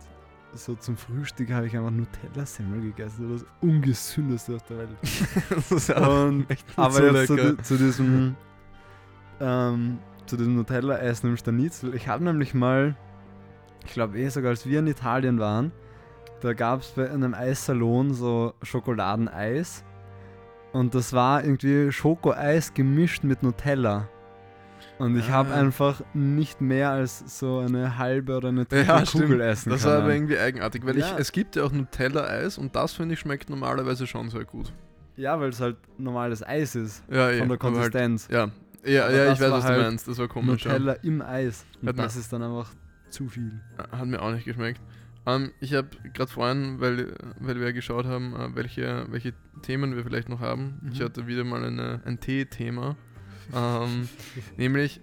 So 0.55 0.75
zum 0.75 0.95
Frühstück 0.95 1.51
habe 1.51 1.67
ich 1.67 1.75
einfach 1.75 1.91
Nutella-Semmel 1.91 2.81
gegessen. 2.81 3.29
Das 3.31 3.45
ungesündeste 3.61 4.55
auf 4.55 4.63
der 4.63 4.77
Welt. 4.77 4.89
das 5.49 5.71
ist 5.71 5.95
auch 5.95 6.27
Und, 6.27 6.47
aber 6.77 6.91
so 6.91 7.03
jetzt 7.03 7.27
zu, 7.27 7.57
zu 7.57 7.77
diesem 7.77 8.35
ähm, 9.41 9.99
zu 10.25 10.37
diesem 10.37 10.55
Nutella-Essen 10.55 11.31
im 11.31 11.37
Stanitzel. 11.37 11.93
Ich 11.93 12.07
habe 12.07 12.23
nämlich 12.23 12.53
mal, 12.53 12.95
ich 13.85 13.93
glaube 13.93 14.17
eh 14.17 14.29
sogar 14.29 14.51
als 14.51 14.65
wir 14.65 14.79
in 14.79 14.87
Italien 14.87 15.39
waren, 15.39 15.71
da 16.41 16.53
gab 16.53 16.81
es 16.81 16.89
bei 16.89 17.09
einem 17.09 17.33
Eissalon 17.33 18.13
so 18.13 18.53
Schokoladeneis. 18.61 19.83
Und 20.73 20.93
das 20.93 21.13
war 21.13 21.43
irgendwie 21.43 21.91
Schokoeis 21.91 22.73
gemischt 22.73 23.23
mit 23.23 23.43
Nutella. 23.43 24.09
Und 24.97 25.17
ich 25.17 25.29
habe 25.29 25.51
Ah. 25.53 25.55
einfach 25.59 26.01
nicht 26.13 26.61
mehr 26.61 26.91
als 26.91 27.39
so 27.39 27.59
eine 27.59 27.97
halbe 27.97 28.37
oder 28.37 28.49
eine 28.49 28.61
Ja, 28.71 28.99
Drittel 28.99 29.05
Kugel 29.05 29.27
stimmt. 29.27 29.41
essen 29.41 29.69
Das 29.71 29.83
war 29.83 29.97
aber 29.97 30.13
irgendwie 30.13 30.37
eigenartig, 30.39 30.85
weil 30.85 30.97
Ja. 30.97 31.13
ich, 31.13 31.19
es 31.19 31.31
gibt 31.33 31.55
ja 31.57 31.63
auch 31.63 31.71
Nutella-Eis 31.71 32.57
und 32.57 32.75
das 32.75 32.93
finde 32.93 33.13
ich 33.13 33.19
schmeckt 33.19 33.49
normalerweise 33.49 34.07
schon 34.07 34.29
sehr 34.29 34.45
gut. 34.45 34.71
ja, 35.17 35.39
weil 35.39 35.49
es 35.49 35.59
halt 35.61 35.77
normales 35.97 36.43
Eis 36.45 36.75
ist. 36.75 37.03
Ja, 37.09 37.27
Von 37.27 37.33
der 37.37 37.47
halt, 37.49 37.59
Konsistenz. 37.59 38.27
ja, 38.31 38.49
ja, 38.85 39.05
Aber 39.05 39.13
ja 39.15 39.25
das 39.25 39.39
ich 39.39 39.45
weiß, 39.45 39.51
was 39.51 39.63
halt 39.65 39.79
du 39.79 39.83
meinst. 39.83 40.07
Das 40.07 40.17
war 40.17 40.27
komisch. 40.27 40.65
Ja. 40.65 40.73
Nutella 40.73 40.93
im 41.03 41.21
Eis. 41.21 41.65
Und 41.81 41.97
das 41.99 42.15
ist 42.15 42.31
dann 42.33 42.43
einfach 42.43 42.71
zu 43.09 43.27
viel. 43.27 43.61
Hat 43.91 44.05
mir 44.05 44.21
auch 44.21 44.31
nicht 44.31 44.45
geschmeckt. 44.45 44.79
Ähm, 45.25 45.51
ich 45.59 45.73
habe 45.73 45.87
gerade 46.13 46.31
vorhin, 46.31 46.79
weil, 46.79 47.15
weil 47.39 47.55
wir 47.59 47.65
ja 47.67 47.71
geschaut 47.71 48.05
haben, 48.05 48.33
äh, 48.35 48.55
welche, 48.55 49.07
welche 49.09 49.33
Themen 49.63 49.95
wir 49.95 50.03
vielleicht 50.03 50.29
noch 50.29 50.39
haben. 50.39 50.79
Ich 50.91 50.99
Mhm. 50.99 51.03
hatte 51.05 51.27
wieder 51.27 51.43
mal 51.43 51.63
eine, 51.65 52.01
ein 52.05 52.19
Tee-Thema. 52.19 52.95
Ähm, 53.53 54.07
nämlich, 54.57 55.01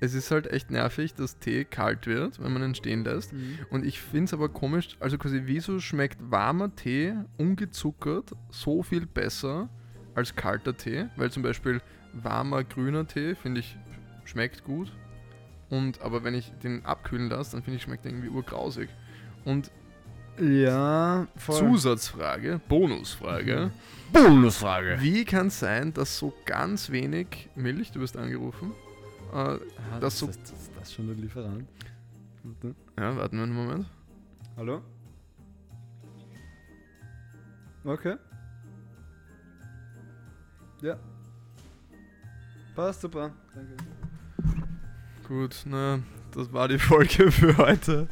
es 0.00 0.14
ist 0.14 0.30
halt 0.30 0.48
echt 0.50 0.70
nervig, 0.70 1.14
dass 1.14 1.38
Tee 1.38 1.64
kalt 1.64 2.06
wird, 2.06 2.42
wenn 2.42 2.52
man 2.52 2.62
ihn 2.62 2.74
stehen 2.74 3.04
lässt. 3.04 3.32
Und 3.70 3.84
ich 3.84 4.00
finde 4.00 4.24
es 4.24 4.34
aber 4.34 4.48
komisch, 4.48 4.96
also 5.00 5.16
quasi, 5.18 5.42
wieso 5.44 5.78
schmeckt 5.78 6.18
warmer 6.30 6.74
Tee 6.74 7.14
ungezuckert 7.38 8.32
so 8.50 8.82
viel 8.82 9.06
besser 9.06 9.68
als 10.14 10.34
kalter 10.34 10.76
Tee? 10.76 11.06
Weil 11.16 11.30
zum 11.30 11.42
Beispiel 11.42 11.80
warmer 12.12 12.64
grüner 12.64 13.06
Tee, 13.06 13.34
finde 13.34 13.60
ich, 13.60 13.76
schmeckt 14.24 14.64
gut. 14.64 14.92
Und 15.70 16.02
aber 16.02 16.22
wenn 16.24 16.34
ich 16.34 16.52
den 16.62 16.84
abkühlen 16.84 17.30
lasse, 17.30 17.52
dann 17.52 17.62
finde 17.62 17.76
ich, 17.76 17.82
schmeckt 17.82 18.04
irgendwie 18.04 18.28
urgrausig. 18.28 18.88
Und 19.44 19.70
Ja, 20.38 21.26
voll. 21.36 21.58
Zusatzfrage, 21.58 22.60
Bonusfrage. 22.68 23.70
Bonusfrage. 24.12 24.98
Wie 25.00 25.24
kann 25.24 25.46
es 25.48 25.58
sein, 25.58 25.92
dass 25.94 26.18
so 26.18 26.32
ganz 26.44 26.90
wenig 26.90 27.48
Milch, 27.54 27.90
du 27.92 28.00
wirst 28.00 28.16
angerufen, 28.16 28.72
äh, 29.32 29.36
Ah, 29.36 29.58
Das 29.92 30.00
das, 30.00 30.18
so- 30.18 30.26
das, 30.26 30.38
das, 30.42 30.52
das 30.74 30.88
ist 30.88 30.94
schon 30.94 31.06
der 31.06 31.16
Lieferant. 31.16 31.66
Warte. 32.42 32.74
ja, 32.98 33.16
warten 33.16 33.36
wir 33.36 33.42
einen 33.44 33.54
Moment. 33.54 33.86
Hallo? 34.56 34.82
Okay. 37.84 38.16
Ja. 40.82 40.96
Passt 42.74 43.00
super. 43.02 43.32
Danke. 43.54 43.76
Gut, 45.28 45.62
na, 45.66 46.00
das 46.32 46.52
war 46.52 46.68
die 46.68 46.78
Folge 46.78 47.30
für 47.30 47.56
heute. 47.56 48.08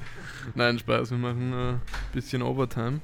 Nein, 0.55 0.79
Spaß, 0.79 1.11
wir 1.11 1.19
machen 1.19 1.53
ein 1.53 1.75
äh, 1.77 1.79
bisschen 2.13 2.43
Overtime. 2.43 3.01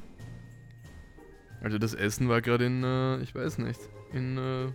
Also 1.66 1.78
das 1.78 1.94
Essen 1.94 2.28
war 2.28 2.40
gerade 2.42 2.64
in, 2.64 2.84
äh, 2.84 3.18
ich 3.22 3.34
weiß 3.34 3.58
nicht, 3.58 3.80
in 4.12 4.38
äh, 4.38 4.68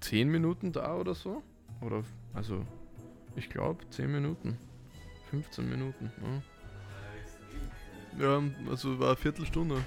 10 0.00 0.28
Minuten 0.28 0.72
da 0.72 0.94
oder 0.94 1.14
so. 1.14 1.42
Oder, 1.80 2.04
also, 2.34 2.66
ich 3.34 3.48
glaube 3.48 3.82
10 3.88 4.12
Minuten. 4.12 4.58
15 5.30 5.70
Minuten. 5.70 6.12
Ja. 8.18 8.40
ja, 8.40 8.42
also 8.68 8.98
war 8.98 9.06
eine 9.06 9.16
Viertelstunde. 9.16 9.82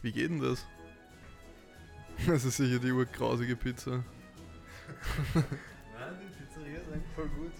Wie 0.00 0.12
geht 0.12 0.30
denn 0.30 0.40
das? 0.40 0.64
Das 2.26 2.46
ist 2.46 2.56
sicher 2.56 2.78
die 2.78 2.92
urgrausige 2.92 3.54
Pizza. 3.54 3.90
Nein, 5.34 5.44
die 6.22 6.42
Pizzeria 6.42 6.78
ist 6.78 6.90
eigentlich 6.90 7.12
voll 7.14 7.28
gut. 7.28 7.52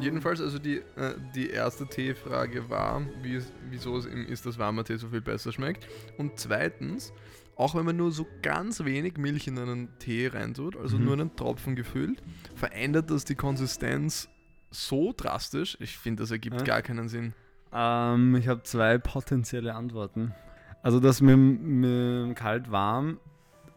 Jedenfalls, 0.00 0.40
also 0.40 0.58
die, 0.58 0.78
äh, 0.96 1.14
die 1.34 1.50
erste 1.50 1.86
Teefrage 1.86 2.68
war, 2.68 3.02
wie 3.22 3.36
es, 3.36 3.52
wieso 3.70 3.96
es 3.96 4.06
im 4.06 4.26
Ist 4.26 4.44
das 4.46 4.58
warmer 4.58 4.84
Tee 4.84 4.96
so 4.96 5.08
viel 5.08 5.20
besser 5.20 5.52
schmeckt. 5.52 5.86
Und 6.18 6.32
zweitens, 6.38 7.12
auch 7.56 7.74
wenn 7.74 7.84
man 7.84 7.96
nur 7.96 8.10
so 8.10 8.26
ganz 8.42 8.84
wenig 8.84 9.16
Milch 9.16 9.46
in 9.46 9.58
einen 9.58 9.88
Tee 9.98 10.26
reintut, 10.26 10.76
also 10.76 10.98
Mhm. 10.98 11.04
nur 11.04 11.12
einen 11.14 11.36
Tropfen 11.36 11.76
gefüllt, 11.76 12.22
verändert 12.56 13.10
das 13.10 13.24
die 13.24 13.36
Konsistenz 13.36 14.28
so 14.70 15.14
drastisch. 15.16 15.76
Ich 15.80 15.96
finde, 15.96 16.22
das 16.24 16.30
ergibt 16.32 16.62
Äh? 16.62 16.64
gar 16.64 16.82
keinen 16.82 17.08
Sinn. 17.08 17.32
Ähm, 17.72 18.34
ich 18.36 18.48
habe 18.48 18.62
zwei 18.64 18.98
potenzielle 18.98 19.74
Antworten. 19.74 20.34
Also 20.82 20.98
das 21.00 21.20
mit, 21.20 21.36
mit 21.38 22.36
kalt-warm, 22.36 23.18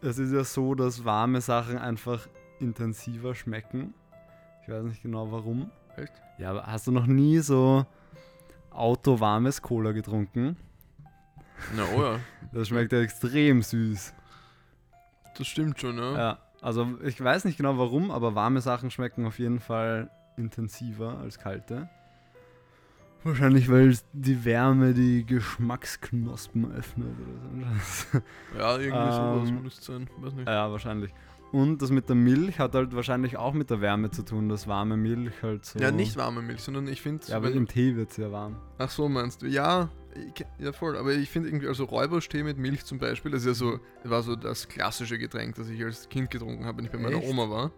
es 0.02 0.18
ist 0.18 0.32
ja 0.32 0.44
so, 0.44 0.74
dass 0.74 1.04
warme 1.04 1.40
Sachen 1.40 1.78
einfach 1.78 2.28
intensiver 2.60 3.34
schmecken. 3.34 3.94
Ich 4.62 4.68
weiß 4.68 4.84
nicht 4.84 5.02
genau 5.02 5.30
warum. 5.32 5.70
Echt? 6.02 6.12
Ja, 6.38 6.50
aber 6.50 6.66
hast 6.66 6.86
du 6.86 6.92
noch 6.92 7.06
nie 7.06 7.38
so 7.38 7.84
autowarmes 8.70 9.60
Cola 9.62 9.92
getrunken? 9.92 10.56
Na, 11.76 11.82
oh 11.96 12.02
ja, 12.02 12.20
Das 12.52 12.68
schmeckt 12.68 12.92
ja 12.92 13.00
extrem 13.00 13.62
süß. 13.62 14.14
das 15.36 15.46
stimmt 15.46 15.80
schon, 15.80 15.98
ja. 15.98 16.16
Ja, 16.18 16.38
also 16.62 16.86
ich 17.02 17.22
weiß 17.22 17.44
nicht 17.44 17.56
genau 17.56 17.78
warum, 17.78 18.10
aber 18.10 18.34
warme 18.34 18.60
Sachen 18.60 18.90
schmecken 18.90 19.26
auf 19.26 19.38
jeden 19.38 19.58
Fall 19.60 20.10
intensiver 20.36 21.18
als 21.18 21.38
kalte. 21.38 21.88
Wahrscheinlich, 23.24 23.68
weil 23.68 23.98
die 24.12 24.44
Wärme 24.44 24.94
die 24.94 25.26
Geschmacksknospen 25.26 26.72
öffnet 26.72 27.08
oder 27.56 27.66
so. 27.82 28.18
Ja, 28.56 28.78
irgendwie 28.78 29.10
sowas 29.12 29.48
Ähm, 29.48 29.62
müsste 29.62 29.82
sein. 29.92 30.10
Weiß 30.18 30.34
nicht. 30.34 30.48
ja, 30.48 30.70
wahrscheinlich. 30.70 31.12
Und 31.50 31.80
das 31.80 31.90
mit 31.90 32.08
der 32.10 32.16
Milch 32.16 32.58
hat 32.58 32.74
halt 32.74 32.94
wahrscheinlich 32.94 33.36
auch 33.38 33.54
mit 33.54 33.70
der 33.70 33.80
Wärme 33.80 34.10
zu 34.10 34.22
tun, 34.22 34.48
dass 34.50 34.66
warme 34.68 34.96
Milch 34.98 35.42
halt 35.42 35.64
so. 35.64 35.78
Ja, 35.78 35.90
nicht 35.90 36.16
warme 36.16 36.42
Milch, 36.42 36.60
sondern 36.60 36.86
ich 36.88 37.00
finde. 37.00 37.26
Ja, 37.28 37.36
aber 37.38 37.50
im 37.50 37.66
Tee 37.66 37.96
wird 37.96 38.10
es 38.10 38.18
ja 38.18 38.30
warm. 38.30 38.56
Ach 38.76 38.90
so, 38.90 39.08
meinst 39.08 39.40
du? 39.42 39.46
Ja, 39.46 39.88
ich, 40.14 40.44
ja 40.58 40.72
voll. 40.72 40.96
Aber 40.98 41.14
ich 41.14 41.30
finde 41.30 41.48
irgendwie, 41.48 41.68
also 41.68 41.84
Räuberstee 41.84 42.42
mit 42.42 42.58
Milch 42.58 42.84
zum 42.84 42.98
Beispiel, 42.98 43.30
das 43.30 43.42
ist 43.42 43.46
ja 43.46 43.54
so, 43.54 43.80
war 44.04 44.22
so 44.22 44.36
das 44.36 44.68
klassische 44.68 45.16
Getränk, 45.18 45.54
das 45.54 45.68
ich 45.70 45.82
als 45.82 46.08
Kind 46.10 46.30
getrunken 46.30 46.66
habe, 46.66 46.78
wenn 46.78 46.84
ich 46.84 46.90
bei 46.90 46.98
meiner 46.98 47.16
Echt? 47.16 47.28
Oma 47.30 47.48
war. 47.48 47.70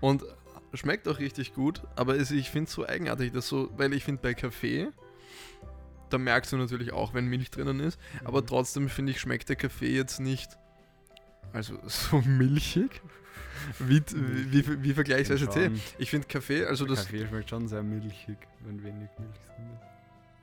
Und 0.00 0.24
schmeckt 0.72 1.06
auch 1.06 1.20
richtig 1.20 1.54
gut, 1.54 1.82
aber 1.94 2.16
es, 2.16 2.32
ich 2.32 2.50
finde 2.50 2.66
es 2.68 2.74
so 2.74 2.84
eigenartig, 2.84 3.30
dass 3.30 3.46
so, 3.46 3.70
weil 3.76 3.92
ich 3.92 4.02
finde 4.02 4.22
bei 4.22 4.34
Kaffee, 4.34 4.88
da 6.10 6.18
merkst 6.18 6.52
du 6.52 6.56
natürlich 6.56 6.92
auch, 6.92 7.14
wenn 7.14 7.26
Milch 7.28 7.50
drinnen 7.52 7.78
ist, 7.78 7.98
aber 8.24 8.40
Mhm. 8.42 8.46
trotzdem 8.46 8.88
finde 8.88 9.12
ich, 9.12 9.20
schmeckt 9.20 9.48
der 9.48 9.54
Kaffee 9.56 9.94
jetzt 9.94 10.18
nicht, 10.18 10.50
also 11.54 11.78
so 11.86 12.20
milchig, 12.20 13.00
wie, 13.78 14.02
wie, 14.12 14.82
wie, 14.82 14.92
vergleichsweise 14.92 15.48
Tee. 15.48 15.70
Ich 15.98 16.10
finde 16.10 16.26
Kaffee, 16.26 16.66
also 16.66 16.84
das 16.84 17.06
Kaffee 17.06 17.26
schmeckt 17.26 17.48
schon 17.48 17.68
sehr 17.68 17.82
milchig, 17.82 18.36
wenn 18.60 18.82
wenig 18.82 19.08
Milch 19.18 19.38
drin 19.46 19.70
ist. 19.72 19.82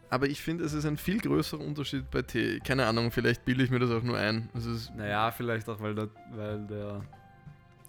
Aber 0.09 0.27
ich 0.27 0.41
finde, 0.41 0.65
es 0.65 0.73
ist 0.73 0.85
ein 0.85 0.97
viel 0.97 1.19
größerer 1.19 1.61
Unterschied 1.61 2.09
bei 2.09 2.21
Tee. 2.21 2.59
Keine 2.59 2.85
Ahnung, 2.85 3.11
vielleicht 3.11 3.45
bilde 3.45 3.63
ich 3.63 3.69
mir 3.69 3.79
das 3.79 3.91
auch 3.91 4.03
nur 4.03 4.17
ein. 4.17 4.49
Es 4.53 4.65
ist, 4.65 4.95
Naja, 4.95 5.31
vielleicht 5.31 5.69
auch, 5.69 5.79
weil 5.79 5.95
der, 5.95 6.09
weil 6.31 6.65
der 6.67 7.01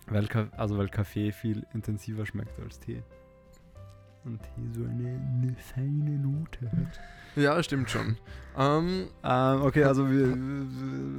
weil, 0.06 0.28
also 0.56 0.76
weil 0.76 0.88
Kaffee 0.88 1.32
viel 1.32 1.64
intensiver 1.72 2.26
schmeckt 2.26 2.58
als 2.60 2.78
Tee. 2.78 3.02
Und 4.24 4.40
Tee 4.42 4.68
so 4.72 4.84
eine, 4.84 5.20
eine 5.42 5.54
feine 5.56 6.18
Note 6.18 6.70
hat. 6.70 7.00
ja, 7.34 7.60
stimmt 7.62 7.90
schon. 7.90 8.16
ähm, 8.56 9.08
Ähm, 9.24 9.62
okay, 9.62 9.82
also 9.84 10.08
wie, 10.08 10.32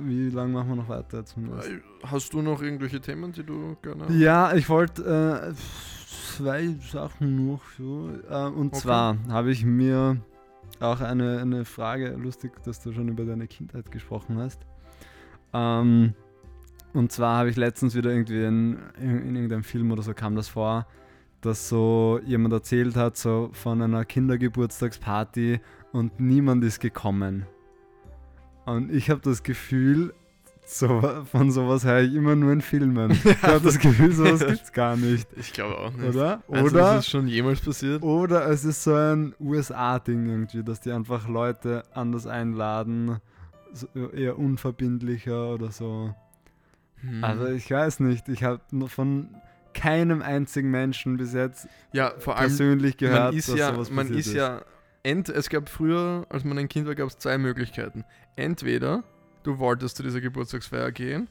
wie, 0.07 0.29
lange 0.29 0.53
machen 0.53 0.69
wir 0.69 0.75
noch 0.77 0.89
weiter 0.89 1.19
jetzt? 1.19 1.35
äh, 1.37 1.81
hast 2.05 2.33
du 2.33 2.41
noch 2.41 2.61
irgendwelche 2.61 3.01
Themen, 3.01 3.31
die 3.33 3.43
du 3.43 3.75
gerne... 3.81 4.09
Ja, 4.13 4.53
ich 4.53 4.69
wollte 4.69 5.53
äh, 5.53 5.53
zwei 6.37 6.67
Sachen 6.91 7.47
noch 7.47 7.61
so. 7.77 8.09
Äh, 8.29 8.45
und 8.47 8.67
Okay. 8.67 8.79
zwar 8.79 9.17
habe 9.29 9.51
ich 9.51 9.65
mir 9.65 10.21
auch 10.79 11.01
eine, 11.01 11.39
eine 11.39 11.65
Frage, 11.65 12.11
lustig, 12.11 12.51
dass 12.63 12.81
du 12.81 12.93
schon 12.93 13.07
über 13.09 13.25
deine 13.25 13.47
Kindheit 13.47 13.91
gesprochen 13.91 14.37
hast. 14.37 14.61
Ähm, 15.53 16.13
und 16.93 17.11
zwar 17.11 17.37
habe 17.37 17.49
ich 17.49 17.55
letztens 17.57 17.95
wieder 17.95 18.11
irgendwie 18.11 18.43
in, 18.43 18.79
in, 18.99 19.27
in 19.27 19.35
irgendeinem 19.35 19.63
Film 19.63 19.91
oder 19.91 20.03
so 20.03 20.13
kam 20.13 20.35
das 20.35 20.47
vor, 20.47 20.87
dass 21.45 21.69
so 21.69 22.19
jemand 22.25 22.53
erzählt 22.53 22.95
hat, 22.95 23.17
so 23.17 23.49
von 23.53 23.81
einer 23.81 24.05
Kindergeburtstagsparty 24.05 25.59
und 25.91 26.19
niemand 26.19 26.63
ist 26.63 26.79
gekommen. 26.79 27.45
Und 28.65 28.93
ich 28.93 29.09
habe 29.09 29.21
das 29.21 29.43
Gefühl, 29.43 30.13
so, 30.65 31.01
von 31.29 31.51
sowas 31.51 31.83
höre 31.83 32.01
ich 32.03 32.13
immer 32.15 32.35
nur 32.35 32.53
in 32.53 32.61
Filmen. 32.61 33.11
Ich 33.25 33.43
habe 33.43 33.59
das 33.59 33.77
Gefühl, 33.77 34.13
sowas 34.13 34.39
Ja. 34.39 34.47
gibt's 34.47 34.71
gar 34.71 34.95
nicht, 34.95 35.27
Ich 35.35 35.51
glaube 35.51 35.77
auch 35.77 35.91
nicht. 35.91 36.15
oder? 36.15 36.41
Also, 36.49 36.65
oder? 36.65 36.79
das 36.79 36.99
ist 37.05 37.09
schon 37.11 37.27
jemals 37.27 37.59
passiert? 37.59 38.01
Oder 38.01 38.47
es 38.49 38.63
ist 38.63 38.83
so 38.83 38.93
ein 38.95 39.35
USA-Ding 39.41 40.29
irgendwie, 40.29 40.63
dass 40.63 40.79
die 40.79 40.91
einfach 40.91 41.27
Leute 41.27 41.83
anders 41.93 42.25
einladen, 42.27 43.17
so 43.73 43.87
eher 44.15 44.39
unverbindlicher 44.39 45.53
oder 45.53 45.71
so. 45.71 46.15
Hm. 47.01 47.21
Also 47.23 47.47
ich 47.47 47.69
weiß 47.69 47.99
nicht, 47.99 48.29
ich 48.29 48.43
habe 48.43 48.61
von 48.87 49.27
keinem 49.73 50.21
einzigen 50.21 50.69
Menschen 50.71 51.17
bis 51.17 51.33
jetzt 51.33 51.67
ja, 51.91 52.13
vor 52.19 52.37
allem, 52.37 52.47
persönlich 52.49 52.97
gehört, 52.97 53.25
man 53.31 53.35
ist 53.35 53.49
dass 53.49 53.55
ja, 53.57 53.73
sowas 53.73 53.89
man 53.89 54.07
passiert 54.07 54.25
ist 54.27 54.33
ja, 54.33 54.61
ent, 55.03 55.29
es 55.29 55.49
gab 55.49 55.69
früher, 55.69 56.25
als 56.29 56.43
man 56.43 56.57
ein 56.57 56.69
Kind 56.69 56.87
war, 56.87 56.95
gab 56.95 57.07
es 57.09 57.17
zwei 57.17 57.37
Möglichkeiten. 57.37 58.03
Entweder 58.35 59.03
du 59.43 59.59
wolltest 59.59 59.97
zu 59.97 60.03
dieser 60.03 60.21
Geburtstagsfeier 60.21 60.91
gehen 60.91 61.27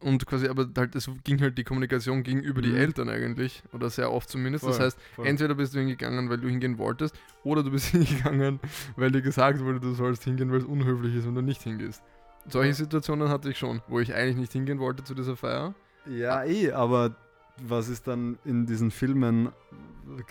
und 0.00 0.24
quasi, 0.26 0.48
aber 0.48 0.66
halt, 0.76 0.94
es 0.94 1.10
ging 1.24 1.40
halt 1.40 1.58
die 1.58 1.64
Kommunikation 1.64 2.22
gegenüber 2.22 2.62
die 2.62 2.70
Mhm. 2.70 2.76
Eltern 2.76 3.08
eigentlich, 3.10 3.62
oder 3.72 3.90
sehr 3.90 4.10
oft 4.10 4.28
zumindest. 4.30 4.64
das 4.66 4.76
Voll, 4.76 4.86
heißt, 4.86 4.98
voll. 5.16 5.26
entweder 5.26 5.54
bist 5.54 5.74
du 5.74 5.78
hingegangen, 5.78 6.30
weil 6.30 6.38
du 6.38 6.48
hingehen 6.48 6.78
wolltest, 6.78 7.14
oder 7.44 7.62
du 7.62 7.70
bist 7.70 7.86
hingegangen, 7.90 8.60
weil 8.96 9.10
dir 9.10 9.20
gesagt 9.20 9.60
wurde, 9.60 9.78
du 9.80 9.92
sollst 9.94 10.24
hingehen, 10.24 10.50
weil 10.52 10.58
es 10.58 10.64
unhöflich 10.64 11.14
ist, 11.16 11.26
wenn 11.26 11.34
du 11.34 11.42
nicht 11.42 11.62
hingehst. 11.62 12.02
Solche 12.48 12.68
Ja. 12.70 12.74
Situationen 12.74 13.28
hatte 13.28 13.50
ich 13.50 13.58
schon, 13.58 13.82
wo 13.88 14.00
ich 14.00 14.14
eigentlich 14.14 14.36
nicht 14.36 14.52
hingehen 14.52 14.78
wollte 14.78 15.04
zu 15.04 15.14
dieser 15.14 15.36
Feier. 15.36 15.74
Ja, 16.06 16.44
eh, 16.44 16.72
aber 16.72 17.14
was 17.62 17.88
ist 17.88 18.06
dann 18.08 18.38
in 18.44 18.66
diesen 18.66 18.90
Filmen? 18.90 19.50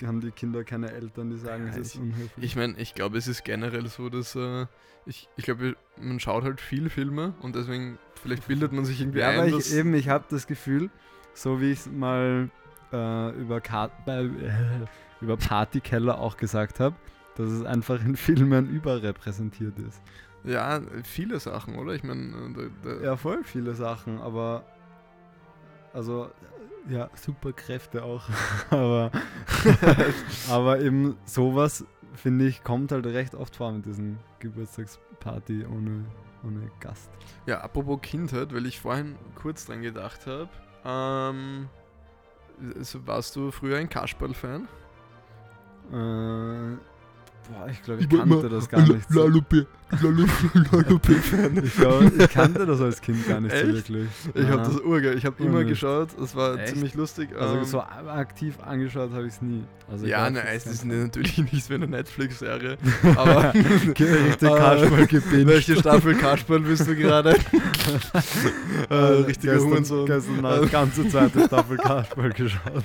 Haben 0.06 0.20
die 0.22 0.32
Kinder 0.32 0.64
keine 0.64 0.92
Eltern, 0.92 1.30
die 1.30 1.38
sagen, 1.38 1.68
Ja, 1.68 1.72
es 1.74 1.78
ist 1.78 1.96
ich- 1.96 2.02
unhöflich? 2.02 2.46
Ich 2.46 2.56
meine, 2.56 2.78
ich 2.78 2.94
glaube, 2.96 3.18
es 3.18 3.28
ist 3.28 3.44
generell 3.46 3.88
so, 3.88 4.10
dass 4.10 4.36
äh, 4.36 4.66
ich, 5.06 5.30
ich 5.38 5.46
glaube, 5.46 5.76
man 6.02 6.20
schaut 6.20 6.44
halt 6.44 6.60
viel 6.60 6.90
Filme 6.90 7.34
und 7.42 7.56
deswegen, 7.56 7.98
vielleicht 8.22 8.48
bildet 8.48 8.74
man 8.74 8.84
sich 8.86 9.00
irgendwie 9.02 9.20
Ja, 9.20 9.30
ein, 9.30 9.40
aber 9.40 9.48
ich, 9.58 9.74
eben, 9.74 9.94
ich 9.94 10.10
habe 10.10 10.26
das 10.30 10.48
Gefühl, 10.48 10.90
so 11.34 11.62
wie 11.62 11.72
ich 11.72 11.80
es 11.80 11.88
mal 11.88 12.50
äh, 12.92 13.30
über, 13.40 13.62
äh, 14.08 14.30
über 15.22 15.38
Partykeller 15.38 16.20
auch 16.20 16.36
gesagt 16.36 16.80
habe, 16.82 16.96
dass 17.36 17.50
es 17.50 17.64
einfach 17.64 18.04
in 18.04 18.18
Filmen 18.18 18.70
überrepräsentiert 18.70 19.80
ist. 19.80 20.02
ja, 20.44 20.82
viele 21.04 21.40
Sachen, 21.40 21.76
oder? 21.78 21.94
Ich 21.94 22.04
meine, 22.04 22.70
äh, 22.86 23.06
Ja, 23.06 23.16
voll 23.16 23.44
viele 23.46 23.76
Sachen, 23.76 24.20
aber 24.20 24.66
also 25.94 26.30
ja, 26.90 27.10
Superkräfte 27.16 28.04
auch, 28.04 28.24
aber 28.70 29.12
aber 30.50 30.80
eben 30.80 31.18
sowas 31.26 31.86
finde 32.14 32.48
ich 32.48 32.64
kommt 32.64 32.92
halt 32.92 33.06
recht 33.06 33.36
oft 33.36 33.56
vor 33.56 33.72
mit 33.72 33.86
diesen 33.86 34.20
Geburtstagsparty 34.40 35.66
ohne 35.66 36.06
ohne 36.44 36.72
Gast. 36.80 37.10
Ja, 37.46 37.62
apropos 37.62 38.00
Kindheit, 38.02 38.54
weil 38.54 38.66
ich 38.66 38.80
vorhin 38.80 39.16
kurz 39.36 39.66
dran 39.66 39.82
gedacht 39.82 40.26
habe. 40.26 40.50
Ähm, 40.86 41.70
warst 43.06 43.36
du 43.36 43.52
früher 43.52 43.78
ein 43.78 43.90
Kasperl-Fan? 43.90 44.68
Äh, 45.92 45.96
ich 47.72 47.84
glaube, 47.84 48.02
ich 48.02 48.10
kannte 48.10 48.50
das 48.50 48.70
gar 48.70 48.82
nicht. 48.82 49.10
So. 49.10 49.28
Lalupe-Fan. 49.28 51.64
Ich, 51.64 51.76
glaub, 51.76 52.02
ich 52.04 52.30
kannte 52.30 52.66
das 52.66 52.80
als 52.80 53.02
Kind 53.02 53.28
gar 53.28 53.42
nicht 53.42 53.52
so 53.52 53.58
Echt? 53.58 53.90
wirklich. 53.90 54.08
Ich 54.36 54.48
habe 54.48 54.58
das 54.58 54.80
urgeil. 54.82 55.18
Ich 55.18 55.26
habe 55.26 55.44
immer 55.44 55.64
geschaut. 55.64 56.10
Das 56.20 56.36
war 56.36 56.60
Echt? 56.60 56.74
ziemlich 56.74 56.94
lustig. 56.94 57.30
Also 57.38 57.58
ähm, 57.58 57.64
so 57.66 57.82
aktiv 57.82 58.56
angeschaut 58.62 59.12
habe 59.12 59.26
ich 59.26 59.34
es 59.34 59.42
nie. 59.42 59.64
Also 59.92 60.06
ja, 60.06 60.30
nein, 60.30 60.44
es 60.54 60.68
ist 60.68 60.86
natürlich 60.86 61.38
nicht 61.52 61.70
wie 61.70 61.74
eine 61.74 61.88
Netflix-Serie. 61.88 62.78
Aber 63.16 63.54
Richtig 63.54 64.00
Äh, 64.00 64.36
Kasperl 64.38 65.08
gebinged. 65.08 65.48
Welche 65.48 65.76
Staffel 65.78 66.16
Kasperl 66.16 66.60
bist 66.60 66.88
du 66.88 66.96
gerade? 66.96 67.36
äh, 68.90 68.94
richtiger 68.96 69.54
gestern, 69.54 69.72
Hurensohn. 69.72 70.06
Gestern 70.06 70.46
eine 70.46 70.68
ganze 70.68 71.08
zweite 71.08 71.46
Staffel 71.46 71.78
Kasperl 71.78 72.30
geschaut. 72.34 72.84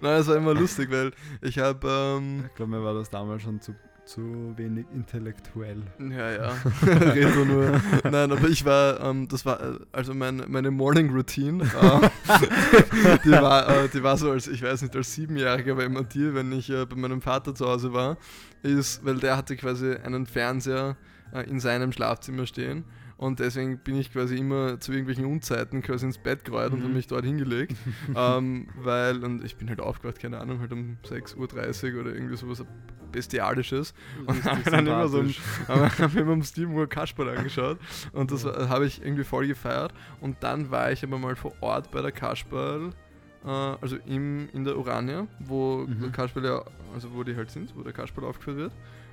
Nein, 0.00 0.20
es 0.20 0.28
war 0.28 0.36
immer 0.36 0.54
lustig, 0.54 0.90
weil 0.90 1.10
ich 1.40 1.58
habe, 1.58 1.88
ähm, 1.88 2.44
Ich 2.46 2.54
glaube, 2.54 2.70
mir 2.70 2.84
war 2.84 2.94
das 2.94 3.10
damals 3.10 3.42
schon 3.42 3.60
zu, 3.60 3.74
zu 4.12 4.52
wenig 4.56 4.84
intellektuell. 4.94 5.82
Ja, 5.98 6.30
ja. 6.32 6.52
Red 6.86 7.34
nur 7.34 7.46
nur. 7.46 7.80
Nein, 8.10 8.30
aber 8.32 8.48
ich 8.48 8.64
war, 8.64 9.00
ähm, 9.00 9.26
das 9.28 9.46
war, 9.46 9.60
äh, 9.60 9.78
also 9.92 10.12
mein, 10.12 10.42
meine 10.48 10.70
Morning 10.70 11.10
Routine, 11.10 11.64
äh, 11.64 12.08
die, 13.24 13.30
war, 13.30 13.68
äh, 13.84 13.88
die 13.88 14.02
war 14.02 14.16
so 14.18 14.30
als, 14.30 14.48
ich 14.48 14.62
weiß 14.62 14.82
nicht, 14.82 14.94
als 14.94 15.14
Siebenjähriger 15.14 15.74
bei 15.76 15.84
immer 15.84 16.02
dir, 16.04 16.34
wenn 16.34 16.52
ich 16.52 16.68
äh, 16.70 16.84
bei 16.84 16.96
meinem 16.96 17.22
Vater 17.22 17.54
zu 17.54 17.66
Hause 17.66 17.92
war, 17.92 18.18
ist, 18.62 19.04
weil 19.04 19.16
der 19.18 19.36
hatte 19.36 19.56
quasi 19.56 19.94
einen 19.94 20.26
Fernseher 20.26 20.96
äh, 21.32 21.48
in 21.48 21.58
seinem 21.60 21.92
Schlafzimmer 21.92 22.46
stehen. 22.46 22.84
Und 23.16 23.38
deswegen 23.38 23.78
bin 23.78 23.94
ich 23.96 24.12
quasi 24.12 24.36
immer 24.36 24.80
zu 24.80 24.90
irgendwelchen 24.90 25.24
Unzeiten 25.26 25.80
quasi 25.80 26.06
ins 26.06 26.18
Bett 26.18 26.44
geräut 26.44 26.72
und 26.72 26.80
Mhm. 26.80 26.84
habe 26.84 26.92
mich 26.94 27.06
dort 27.06 27.24
hingelegt. 27.24 27.76
ähm, 28.16 28.66
weil, 28.82 29.22
und 29.24 29.44
ich 29.44 29.56
bin 29.56 29.68
halt 29.68 29.80
aufgewacht, 29.80 30.18
keine 30.18 30.38
Ahnung, 30.40 30.58
halt 30.60 30.72
um 30.72 30.98
6.30 31.08 31.94
Uhr 31.94 32.00
oder 32.00 32.12
irgendwie 32.14 32.36
sowas 32.36 32.64
Bestialisches. 33.12 33.94
Und 34.26 34.42
habe 34.44 34.62
dann 34.70 34.86
immer 34.86 35.08
so 35.08 35.18
ein, 35.18 35.34
aber 35.68 35.90
habe 35.98 36.20
immer 36.20 36.32
um 36.32 36.42
7 36.42 36.72
Uhr 36.74 36.88
Kasperl 36.88 37.36
angeschaut 37.36 37.78
und 38.12 38.30
das 38.32 38.44
war- 38.44 38.68
habe 38.68 38.86
ich 38.86 39.02
irgendwie 39.02 39.24
voll 39.24 39.46
gefeiert. 39.46 39.92
Und 40.20 40.42
dann 40.42 40.70
war 40.70 40.90
ich 40.90 41.04
aber 41.04 41.18
mal 41.18 41.36
vor 41.36 41.52
Ort 41.60 41.90
bei 41.90 42.02
der 42.02 42.12
Kasperl, 42.12 42.90
äh, 43.44 43.48
also 43.48 43.96
im, 44.06 44.48
in 44.52 44.64
der 44.64 44.76
Urania, 44.78 45.26
wo 45.38 45.86
Mhm. 45.86 46.10
Kasperl 46.12 46.44
ja, 46.44 46.62
also 46.94 47.12
wo 47.14 47.22
die 47.22 47.36
halt 47.36 47.50
sind, 47.50 47.72
wo 47.76 47.82
der 47.82 47.92
Kasperl 47.92 48.24
aufgeführt 48.24 48.56
wird. 48.56 48.72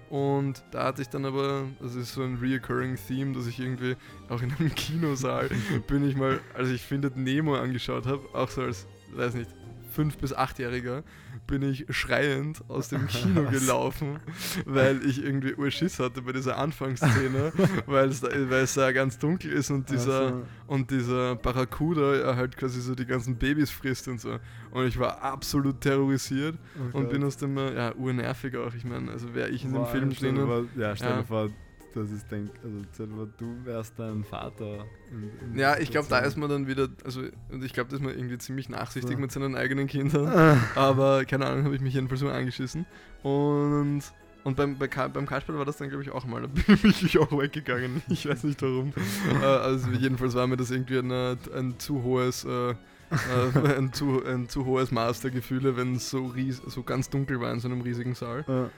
Und 0.10 0.63
da 0.72 0.86
hatte 0.86 1.03
ich 1.03 1.10
dann 1.10 1.24
aber, 1.24 1.65
das 1.79 1.94
ist 1.94 2.13
so 2.15 2.24
ein 2.24 2.38
reoccurring 2.41 2.98
Theme, 3.08 3.34
dass 3.36 3.46
ich 3.46 3.60
irgendwie 3.60 3.96
auch 4.27 4.41
in 4.41 4.51
einem 4.58 4.70
Kinosaal 4.75 5.50
bin 5.88 6.08
ich 6.10 6.15
mal, 6.15 6.39
als 6.56 6.70
ich 6.70 6.82
Findet 6.82 7.15
Nemo 7.15 7.53
angeschaut 7.56 8.08
habe, 8.08 8.24
auch 8.34 8.50
so 8.50 8.62
als, 8.63 8.88
weiß 9.13 9.36
nicht, 9.36 9.51
fünf 9.89 10.17
bis 10.17 10.34
achtjähriger, 10.34 11.03
bin 11.48 11.62
ich 11.63 11.86
schreiend 11.89 12.62
aus 12.67 12.89
dem 12.89 13.08
Kino 13.08 13.50
gelaufen, 13.50 14.19
weil 14.65 15.03
ich 15.05 15.24
irgendwie 15.24 15.55
Urschiss 15.55 16.00
hatte 16.00 16.22
bei 16.22 16.31
dieser 16.31 16.58
Anfangsszene, 16.58 17.51
weil 17.86 18.10
es 18.10 18.22
da, 18.22 18.29
weil 18.50 18.63
es 18.63 18.75
da 18.75 18.91
ganz 18.91 19.17
dunkel 19.17 19.51
ist 19.51 19.72
und 19.72 19.89
dieser 19.89 20.19
Also, 20.27 20.46
und 20.67 20.91
dieser 20.91 21.36
Barracuda 21.36 22.15
ja 22.15 22.36
halt 22.36 22.55
quasi 22.58 22.81
so 22.81 22.93
die 22.96 23.05
ganzen 23.05 23.36
Babys 23.38 23.72
frisst 23.72 24.08
und 24.08 24.22
so. 24.22 24.38
Und 24.72 24.86
ich 24.86 25.00
war 25.00 25.22
absolut 25.22 25.81
terrorisiert 25.81 26.58
oh 26.93 26.98
und 26.98 27.10
bin 27.10 27.24
aus 27.24 27.38
dem, 27.38 27.58
äh, 27.58 27.74
ja, 27.75 27.96
urnervig 27.96 28.55
auch. 28.55 28.74
Ich 28.75 28.86
meine, 28.86 29.12
also 29.12 29.34
wäre 29.34 29.50
ich 29.50 29.63
in 29.65 29.74
dem 29.74 29.86
Film 29.86 30.12
drinnen. 30.12 30.48
Ja, 30.77 30.96
stell 30.96 31.10
Ja. 31.10 31.17
dir 31.22 31.25
vor, 31.25 31.50
dass 31.96 32.12
ich 32.12 32.24
denke, 32.24 32.51
also 32.63 33.27
du 33.38 33.55
wärst 33.65 33.98
dein 33.98 34.24
Vater. 34.24 34.86
in- 35.12 35.51
in 35.53 35.58
Ja, 35.60 35.77
ich 35.77 35.91
glaube, 35.91 36.08
da 36.10 36.19
ist 36.19 36.38
man 36.38 36.50
dann 36.50 36.67
wieder, 36.67 36.88
also 37.03 37.22
und 37.51 37.63
ich 37.63 37.74
glaube, 37.74 37.89
da 37.89 37.96
ist 37.98 38.01
man 38.03 38.13
irgendwie 38.13 38.38
ziemlich 38.38 38.69
nachsichtig 38.69 39.13
So. 39.15 39.19
mit 39.19 39.31
seinen 39.31 39.55
eigenen 39.55 39.88
Kindern. 39.88 40.27
Ah. 40.27 40.58
Aber 40.75 41.25
keine 41.25 41.46
Ahnung, 41.48 41.65
habe 41.65 41.75
ich 41.75 41.81
mich 41.81 41.93
jedenfalls 41.93 42.19
so 42.22 42.29
angeschissen. 42.29 42.86
Und, 43.24 44.01
und 44.43 44.55
beim, 44.55 44.77
bei 44.77 44.88
beim 44.88 45.25
Kasperl 45.25 45.58
war 45.58 45.65
das 45.65 45.77
dann, 45.77 45.89
glaube 45.89 46.03
ich, 46.03 46.12
auch 46.12 46.25
mal. 46.25 46.41
Da 46.67 46.75
bin 46.75 46.93
ich 47.01 47.17
auch 47.17 47.31
weggegangen. 47.31 48.01
Ich 48.10 48.27
weiß 48.27 48.43
nicht 48.46 48.62
warum. 48.62 48.93
äh, 49.41 49.46
also 49.46 49.89
jedenfalls 49.91 50.36
war 50.36 50.48
mir 50.48 50.58
das 50.58 50.72
irgendwie 50.72 50.98
ein, 51.00 51.12
äh, 51.12 51.36
ein 51.55 51.79
zu 51.79 52.03
hohes. 52.03 52.46
Äh, 52.46 52.72
äh, 53.12 53.75
ein, 53.77 53.91
zu, 53.91 54.24
ein 54.24 54.48
zu 54.48 54.65
hohes 54.65 54.91
Maß 54.91 55.22
der 55.22 55.31
Gefühle, 55.31 55.75
wenn 55.75 55.96
es 55.96 56.12
so, 56.12 56.27
ries 56.27 56.62
so 56.67 56.84
ganz 56.84 57.10
dunkel 57.10 57.39
war 57.41 57.51
in 57.51 57.60
so 57.60 57.67
einem 57.67 57.81
riesigen 57.81 58.13
Saal. 58.13 58.46
Ja. 58.48 58.69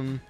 Ähm, 0.00 0.20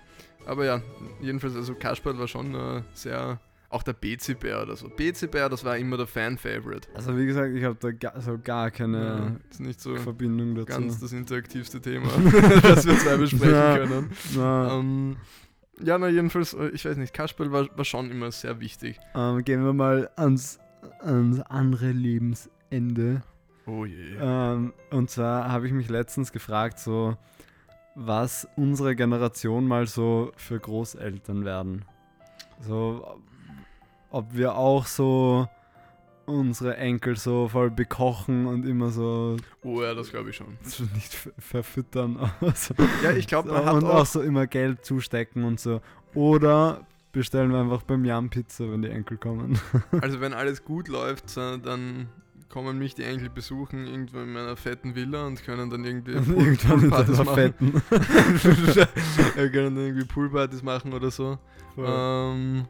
aber 0.46 0.64
ja, 0.64 0.82
jedenfalls, 1.20 1.54
also 1.56 1.74
Kasperl 1.74 2.18
war 2.18 2.28
schon 2.28 2.54
äh, 2.54 2.82
sehr. 2.94 3.40
Auch 3.70 3.82
der 3.82 3.94
BC-Bär 3.94 4.60
oder 4.64 4.76
so. 4.76 4.88
BC-Bär, 4.90 5.48
das 5.48 5.64
war 5.64 5.78
immer 5.78 5.96
der 5.96 6.06
Fan-Favorite. 6.06 6.88
Also 6.94 7.16
wie 7.16 7.24
gesagt, 7.24 7.54
ich 7.54 7.64
habe 7.64 7.76
da 7.80 7.90
gar, 7.90 8.20
so 8.20 8.38
gar 8.38 8.70
keine 8.70 9.40
ist 9.50 9.60
nicht 9.60 9.80
so 9.80 9.96
Verbindung 9.96 10.54
dazu. 10.54 10.66
ganz 10.66 11.00
das 11.00 11.12
interaktivste 11.14 11.80
Thema, 11.80 12.08
das 12.62 12.84
wir 12.86 12.98
zwei 12.98 13.16
besprechen 13.16 13.50
Ja. 13.54 13.78
können. 13.78 14.10
Na, 14.36 14.78
Ähm, 14.78 15.16
ja, 15.82 15.96
na 15.96 16.08
jedenfalls, 16.08 16.52
äh, 16.52 16.68
ich 16.68 16.84
weiß 16.84 16.98
nicht, 16.98 17.14
Kasperl 17.14 17.50
war, 17.50 17.66
war 17.74 17.84
schon 17.86 18.10
immer 18.10 18.30
sehr 18.30 18.60
wichtig. 18.60 19.00
ähm, 19.14 19.42
gehen 19.42 19.64
wir 19.64 19.72
mal 19.72 20.10
ans, 20.16 20.58
ans 21.00 21.40
andere 21.40 21.92
Lebensende. 21.92 23.22
Oh 23.64 23.86
je. 23.86 24.16
Ähm, 24.20 24.74
und 24.90 25.08
zwar 25.08 25.50
habe 25.50 25.66
ich 25.66 25.72
mich 25.72 25.88
letztens 25.88 26.30
gefragt, 26.32 26.78
so 26.78 27.16
was 27.94 28.48
unsere 28.56 28.96
Generation 28.96 29.66
mal 29.66 29.86
so 29.86 30.32
für 30.36 30.58
Großeltern 30.58 31.44
werden. 31.44 31.84
So, 32.60 33.20
ob 34.10 34.34
wir 34.34 34.54
auch 34.56 34.86
so 34.86 35.48
unsere 36.26 36.76
Enkel 36.76 37.16
so 37.16 37.48
voll 37.48 37.70
bekochen 37.70 38.46
und 38.46 38.64
immer 38.64 38.90
so, 38.90 39.36
Oh 39.62 39.82
ja, 39.82 39.92
das 39.94 40.10
glaube 40.10 40.30
ich 40.30 40.36
schon. 40.36 40.56
so 40.62 40.84
nicht 40.94 41.14
ver- 41.14 41.32
verfüttern, 41.38 42.30
so, 42.54 42.74
Ja, 43.02 43.10
ich 43.12 43.26
glaube, 43.26 43.48
so, 43.48 43.54
man 43.54 43.64
hat 43.64 43.74
und 43.74 43.84
auch, 43.84 43.94
auch 43.94 44.06
so 44.06 44.20
immer 44.22 44.46
Geld 44.46 44.84
zustecken 44.84 45.44
und 45.44 45.58
so. 45.60 45.80
Oder 46.14 46.86
bestellen 47.12 47.50
wir 47.50 47.58
einfach 47.60 47.82
beim 47.82 48.04
Jan 48.04 48.30
Pizza, 48.30 48.70
wenn 48.70 48.82
die 48.82 48.88
Enkel 48.90 49.16
kommen. 49.18 49.58
also 50.00 50.20
wenn 50.20 50.32
alles 50.32 50.64
gut 50.64 50.88
läuft, 50.88 51.36
dann 51.36 52.08
kommen 52.52 52.78
mich 52.78 52.94
die 52.94 53.02
Enkel 53.02 53.30
besuchen 53.30 53.86
irgendwo 53.86 54.18
in 54.20 54.32
meiner 54.32 54.56
fetten 54.56 54.94
Villa 54.94 55.26
und 55.26 55.42
können 55.42 55.70
dann 55.70 55.84
irgendwie 55.84 56.12
Pool- 56.12 56.36
irgendwann 56.44 56.84
in 56.84 56.90
Poolpartys 56.90 57.18
einer 57.20 57.30
machen. 57.30 57.82
können 59.34 59.74
dann 59.74 59.84
irgendwie 59.84 60.04
Poolpartys 60.04 60.62
machen 60.62 60.92
oder 60.92 61.10
so. 61.10 61.38
Ähm, 61.78 62.66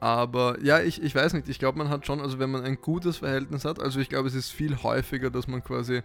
aber 0.00 0.60
ja, 0.60 0.80
ich, 0.80 1.02
ich 1.02 1.14
weiß 1.14 1.32
nicht, 1.34 1.48
ich 1.48 1.58
glaube, 1.58 1.78
man 1.78 1.88
hat 1.88 2.04
schon, 2.04 2.20
also 2.20 2.38
wenn 2.38 2.50
man 2.50 2.64
ein 2.64 2.76
gutes 2.80 3.18
Verhältnis 3.18 3.64
hat, 3.64 3.80
also 3.80 4.00
ich 4.00 4.08
glaube, 4.08 4.28
es 4.28 4.34
ist 4.34 4.50
viel 4.50 4.82
häufiger, 4.82 5.30
dass 5.30 5.46
man 5.46 5.62
quasi 5.62 6.02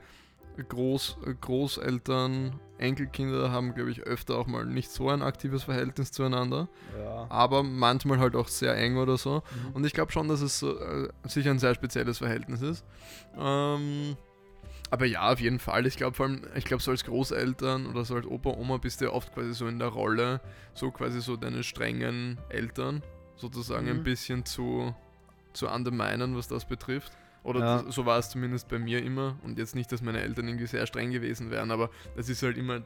Groß, 0.67 1.17
Großeltern, 1.41 2.59
Enkelkinder 2.77 3.51
haben, 3.51 3.73
glaube 3.73 3.91
ich, 3.91 4.01
öfter 4.01 4.37
auch 4.37 4.47
mal 4.47 4.65
nicht 4.65 4.91
so 4.91 5.09
ein 5.09 5.21
aktives 5.21 5.63
Verhältnis 5.63 6.11
zueinander, 6.11 6.67
ja. 6.97 7.25
aber 7.29 7.63
manchmal 7.63 8.19
halt 8.19 8.35
auch 8.35 8.47
sehr 8.47 8.75
eng 8.75 8.97
oder 8.97 9.17
so. 9.17 9.43
Mhm. 9.67 9.75
Und 9.75 9.85
ich 9.85 9.93
glaube 9.93 10.11
schon, 10.11 10.27
dass 10.27 10.41
es 10.41 10.59
so, 10.59 10.77
äh, 10.79 11.09
sicher 11.25 11.51
ein 11.51 11.59
sehr 11.59 11.75
spezielles 11.75 12.17
Verhältnis 12.17 12.61
ist. 12.61 12.85
Ähm, 13.37 14.17
aber 14.89 15.05
ja, 15.05 15.31
auf 15.31 15.39
jeden 15.39 15.59
Fall. 15.59 15.85
Ich 15.85 15.95
glaube 15.95 16.15
vor 16.17 16.25
allem, 16.25 16.41
ich 16.55 16.65
glaube 16.65 16.83
so 16.83 16.91
als 16.91 17.05
Großeltern 17.05 17.85
oder 17.87 18.03
so 18.03 18.15
als 18.15 18.25
Opa, 18.25 18.49
Oma 18.49 18.77
bist 18.77 18.99
du 18.99 19.05
ja 19.05 19.11
oft 19.11 19.33
quasi 19.33 19.53
so 19.53 19.67
in 19.67 19.79
der 19.79 19.87
Rolle, 19.87 20.41
so 20.73 20.91
quasi 20.91 21.21
so 21.21 21.37
deine 21.37 21.63
strengen 21.63 22.37
Eltern 22.49 23.01
sozusagen 23.37 23.87
ein 23.87 23.97
Mhm. 23.99 24.03
bisschen 24.03 24.45
zu, 24.45 24.93
zu 25.53 25.69
underminen, 25.69 26.35
was 26.35 26.47
das 26.47 26.65
betrifft. 26.65 27.13
Oder 27.43 27.59
Ja. 27.59 27.81
das, 27.81 27.95
so 27.95 28.05
war 28.05 28.19
es 28.19 28.29
zumindest 28.29 28.67
bei 28.69 28.77
mir 28.79 29.03
immer. 29.03 29.35
Und 29.43 29.57
jetzt 29.57 29.73
nicht, 29.75 29.91
dass 29.91 30.01
meine 30.01 30.21
Eltern 30.21 30.47
irgendwie 30.47 30.67
sehr 30.67 30.85
streng 30.85 31.11
gewesen 31.11 31.49
wären, 31.51 31.71
aber 31.71 31.89
das 32.15 32.29
ist 32.29 32.43
halt 32.43 32.57
immer 32.57 32.81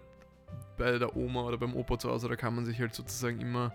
bei 0.78 0.98
der 0.98 1.16
Oma 1.16 1.42
oder 1.44 1.58
beim 1.58 1.74
Opa 1.76 1.98
zu 2.00 2.10
Hause, 2.10 2.30
da 2.30 2.36
kann 2.36 2.56
man 2.56 2.66
sich 2.66 2.80
halt 2.80 2.94
sozusagen 2.94 3.40
immer 3.42 3.74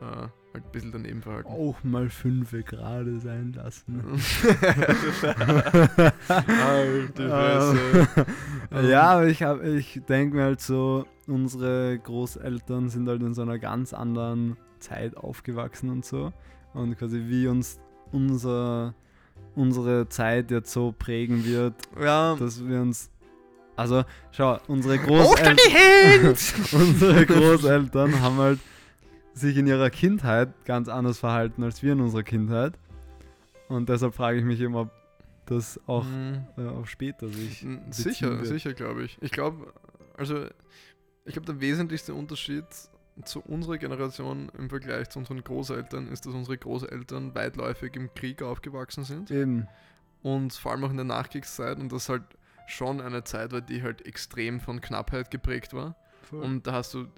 äh, 0.00 0.04
halt 0.04 0.30
ein 0.54 0.72
bisschen 0.72 0.92
daneben 0.92 1.22
verhalten. 1.22 1.48
Auch 1.48 1.82
mal 1.84 2.08
fünf 2.10 2.50
gerade 2.66 3.18
sein 3.20 3.52
lassen. 3.52 4.02
Halt 6.28 7.18
die 7.18 7.22
Fresse. 7.28 8.26
Ja, 8.88 9.02
aber 9.14 9.26
ich, 9.26 9.42
hab- 9.42 9.62
ich 9.64 10.00
denke 10.08 10.36
mir 10.36 10.44
halt 10.44 10.60
so, 10.60 11.06
unsere 11.26 11.98
Großeltern 11.98 12.88
sind 12.88 13.08
halt 13.08 13.20
in 13.22 13.34
so 13.34 13.42
einer 13.42 13.58
ganz 13.58 13.92
anderen 13.92 14.56
Zeit 14.78 15.16
aufgewachsen 15.16 15.90
und 15.90 16.04
so. 16.04 16.32
Und 16.72 16.96
quasi 16.96 17.24
wie 17.26 17.48
uns 17.48 17.80
unser, 18.12 18.94
unsere 19.54 20.08
Zeit 20.08 20.50
jetzt 20.50 20.72
so 20.72 20.92
prägen 20.96 21.44
wird, 21.44 21.74
Ja, 22.00 22.36
dass 22.36 22.64
wir 22.66 22.80
uns. 22.80 23.10
Also, 23.76 24.04
schau, 24.32 24.58
unsere 24.68 24.98
Großeltern. 24.98 25.56
Hände! 25.70 26.36
unsere 26.72 27.24
Großeltern 27.26 28.20
haben 28.20 28.36
halt 28.36 28.58
sich 29.32 29.56
in 29.56 29.66
ihrer 29.66 29.88
Kindheit 29.90 30.52
ganz 30.66 30.88
anders 30.88 31.18
verhalten 31.18 31.62
als 31.62 31.82
wir 31.82 31.92
in 31.94 32.00
unserer 32.00 32.22
Kindheit. 32.22 32.74
Und 33.68 33.88
deshalb 33.88 34.14
frage 34.14 34.38
ich 34.38 34.44
mich 34.44 34.60
eben, 34.60 34.74
ob 34.74 34.90
das 35.46 35.80
auch 35.86 36.04
Mhm. 36.04 36.44
äh, 36.58 36.66
auf 36.68 36.90
später 36.90 37.28
sich. 37.28 37.64
Sicher, 37.90 38.44
sicher, 38.44 38.74
glaube 38.74 39.04
ich. 39.04 39.16
Ich 39.20 39.30
glaube, 39.30 39.72
also, 40.16 40.44
ich 41.24 41.32
glaube, 41.32 41.46
der 41.46 41.60
wesentlichste 41.60 42.12
Unterschied 42.12 42.64
zu 43.24 43.40
unserer 43.40 43.78
Generation 43.78 44.50
im 44.56 44.68
Vergleich 44.68 45.08
zu 45.10 45.18
unseren 45.18 45.42
Großeltern 45.42 46.08
ist, 46.08 46.26
dass 46.26 46.34
unsere 46.34 46.58
Großeltern 46.58 47.34
weitläufig 47.34 47.94
im 47.96 48.12
Krieg 48.14 48.42
aufgewachsen 48.42 49.04
sind 49.04 49.30
Eben. 49.30 49.68
und 50.22 50.52
vor 50.52 50.72
allem 50.72 50.84
auch 50.84 50.90
in 50.90 50.96
der 50.96 51.04
Nachkriegszeit 51.04 51.78
und 51.78 51.92
das 51.92 52.08
halt 52.08 52.24
schon 52.66 53.00
eine 53.00 53.24
Zeit 53.24 53.52
war, 53.52 53.60
die 53.60 53.82
halt 53.82 54.06
extrem 54.06 54.60
von 54.60 54.80
Knappheit 54.80 55.30
geprägt 55.30 55.74
war. 55.74 55.96
Und 56.30 56.66
da 56.66 56.72
hast 56.72 56.94
du 56.94 57.08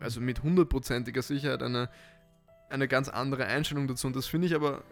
also 0.00 0.20
mit 0.20 0.42
hundertprozentiger 0.42 1.22
Sicherheit 1.22 1.62
eine, 1.62 1.88
eine 2.68 2.88
ganz 2.88 3.08
andere 3.08 3.46
Einstellung 3.46 3.88
dazu. 3.88 4.06
Und 4.06 4.16
das 4.16 4.26
finde 4.26 4.46
ich 4.46 4.54
aber, 4.54 4.82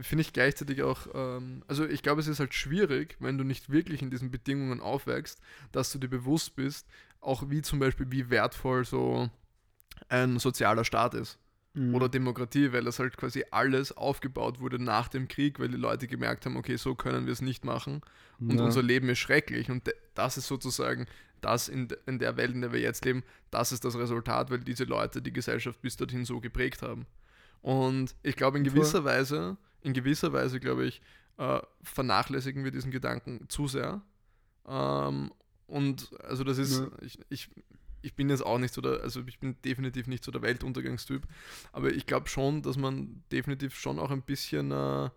finde 0.00 0.22
ich 0.22 0.32
gleichzeitig 0.32 0.82
auch, 0.82 1.06
ähm, 1.14 1.62
also 1.68 1.86
ich 1.86 2.02
glaube, 2.02 2.20
es 2.20 2.28
ist 2.28 2.40
halt 2.40 2.54
schwierig, 2.54 3.16
wenn 3.20 3.38
du 3.38 3.44
nicht 3.44 3.70
wirklich 3.70 4.02
in 4.02 4.10
diesen 4.10 4.30
Bedingungen 4.30 4.80
aufwächst, 4.80 5.40
dass 5.72 5.92
du 5.92 5.98
dir 5.98 6.08
bewusst 6.08 6.56
bist, 6.56 6.86
auch 7.20 7.50
wie 7.50 7.62
zum 7.62 7.78
Beispiel, 7.78 8.10
wie 8.10 8.30
wertvoll 8.30 8.84
so 8.84 9.30
ein 10.08 10.38
sozialer 10.38 10.84
Staat 10.84 11.14
ist 11.14 11.38
Mhm. 11.78 11.94
oder 11.94 12.08
Demokratie, 12.08 12.72
weil 12.72 12.84
das 12.84 12.98
halt 12.98 13.16
quasi 13.16 13.44
alles 13.50 13.96
aufgebaut 13.96 14.60
wurde 14.60 14.82
nach 14.82 15.08
dem 15.08 15.28
Krieg, 15.28 15.58
weil 15.60 15.68
die 15.68 15.76
Leute 15.76 16.06
gemerkt 16.06 16.46
haben, 16.46 16.56
okay, 16.56 16.76
so 16.76 16.94
können 16.94 17.26
wir 17.26 17.32
es 17.32 17.40
nicht 17.40 17.64
machen 17.64 18.00
und 18.40 18.58
ja. 18.58 18.64
unser 18.64 18.82
Leben 18.82 19.08
ist 19.08 19.18
schrecklich 19.18 19.70
und 19.70 19.88
das 20.14 20.36
ist 20.36 20.46
sozusagen 20.46 21.06
das 21.40 21.68
in, 21.68 21.88
in 22.06 22.18
der 22.18 22.36
Welt, 22.36 22.52
in 22.52 22.62
der 22.62 22.72
wir 22.72 22.80
jetzt 22.80 23.04
leben, 23.04 23.22
das 23.50 23.70
ist 23.70 23.84
das 23.84 23.96
Resultat, 23.96 24.50
weil 24.50 24.58
diese 24.60 24.84
Leute 24.84 25.22
die 25.22 25.32
Gesellschaft 25.32 25.80
bis 25.80 25.96
dorthin 25.96 26.24
so 26.24 26.40
geprägt 26.40 26.82
haben. 26.82 27.06
Und 27.60 28.14
ich 28.22 28.34
glaube, 28.34 28.58
in 28.58 28.64
gewisser 28.64 29.04
Weise, 29.04 29.56
in 29.82 29.92
gewisser 29.92 30.32
Weise, 30.32 30.58
glaube 30.58 30.86
ich, 30.86 31.00
äh, 31.36 31.60
vernachlässigen 31.82 32.64
wir 32.64 32.72
diesen 32.72 32.90
Gedanken 32.90 33.48
zu 33.48 33.68
sehr. 33.68 34.02
Ähm, 34.66 35.30
und 35.68 36.10
also 36.24 36.42
das 36.42 36.58
ist, 36.58 36.80
Ja. 36.80 36.88
ich, 37.00 37.18
ich, 37.28 37.48
ich 38.02 38.14
bin 38.14 38.28
jetzt 38.30 38.44
auch 38.44 38.58
nicht 38.58 38.74
so 38.74 38.80
der, 38.80 39.00
also 39.02 39.22
ich 39.26 39.38
bin 39.38 39.56
definitiv 39.64 40.06
nicht 40.08 40.24
so 40.24 40.32
der 40.32 40.42
Weltuntergangstyp, 40.42 41.22
aber 41.72 41.92
ich 41.92 42.06
glaube 42.06 42.28
schon, 42.28 42.62
dass 42.62 42.76
man 42.76 43.22
definitiv 43.30 43.76
schon 43.78 43.98
auch 43.98 44.10
ein 44.10 44.22
bisschen 44.22 44.72
äh, 44.72 45.10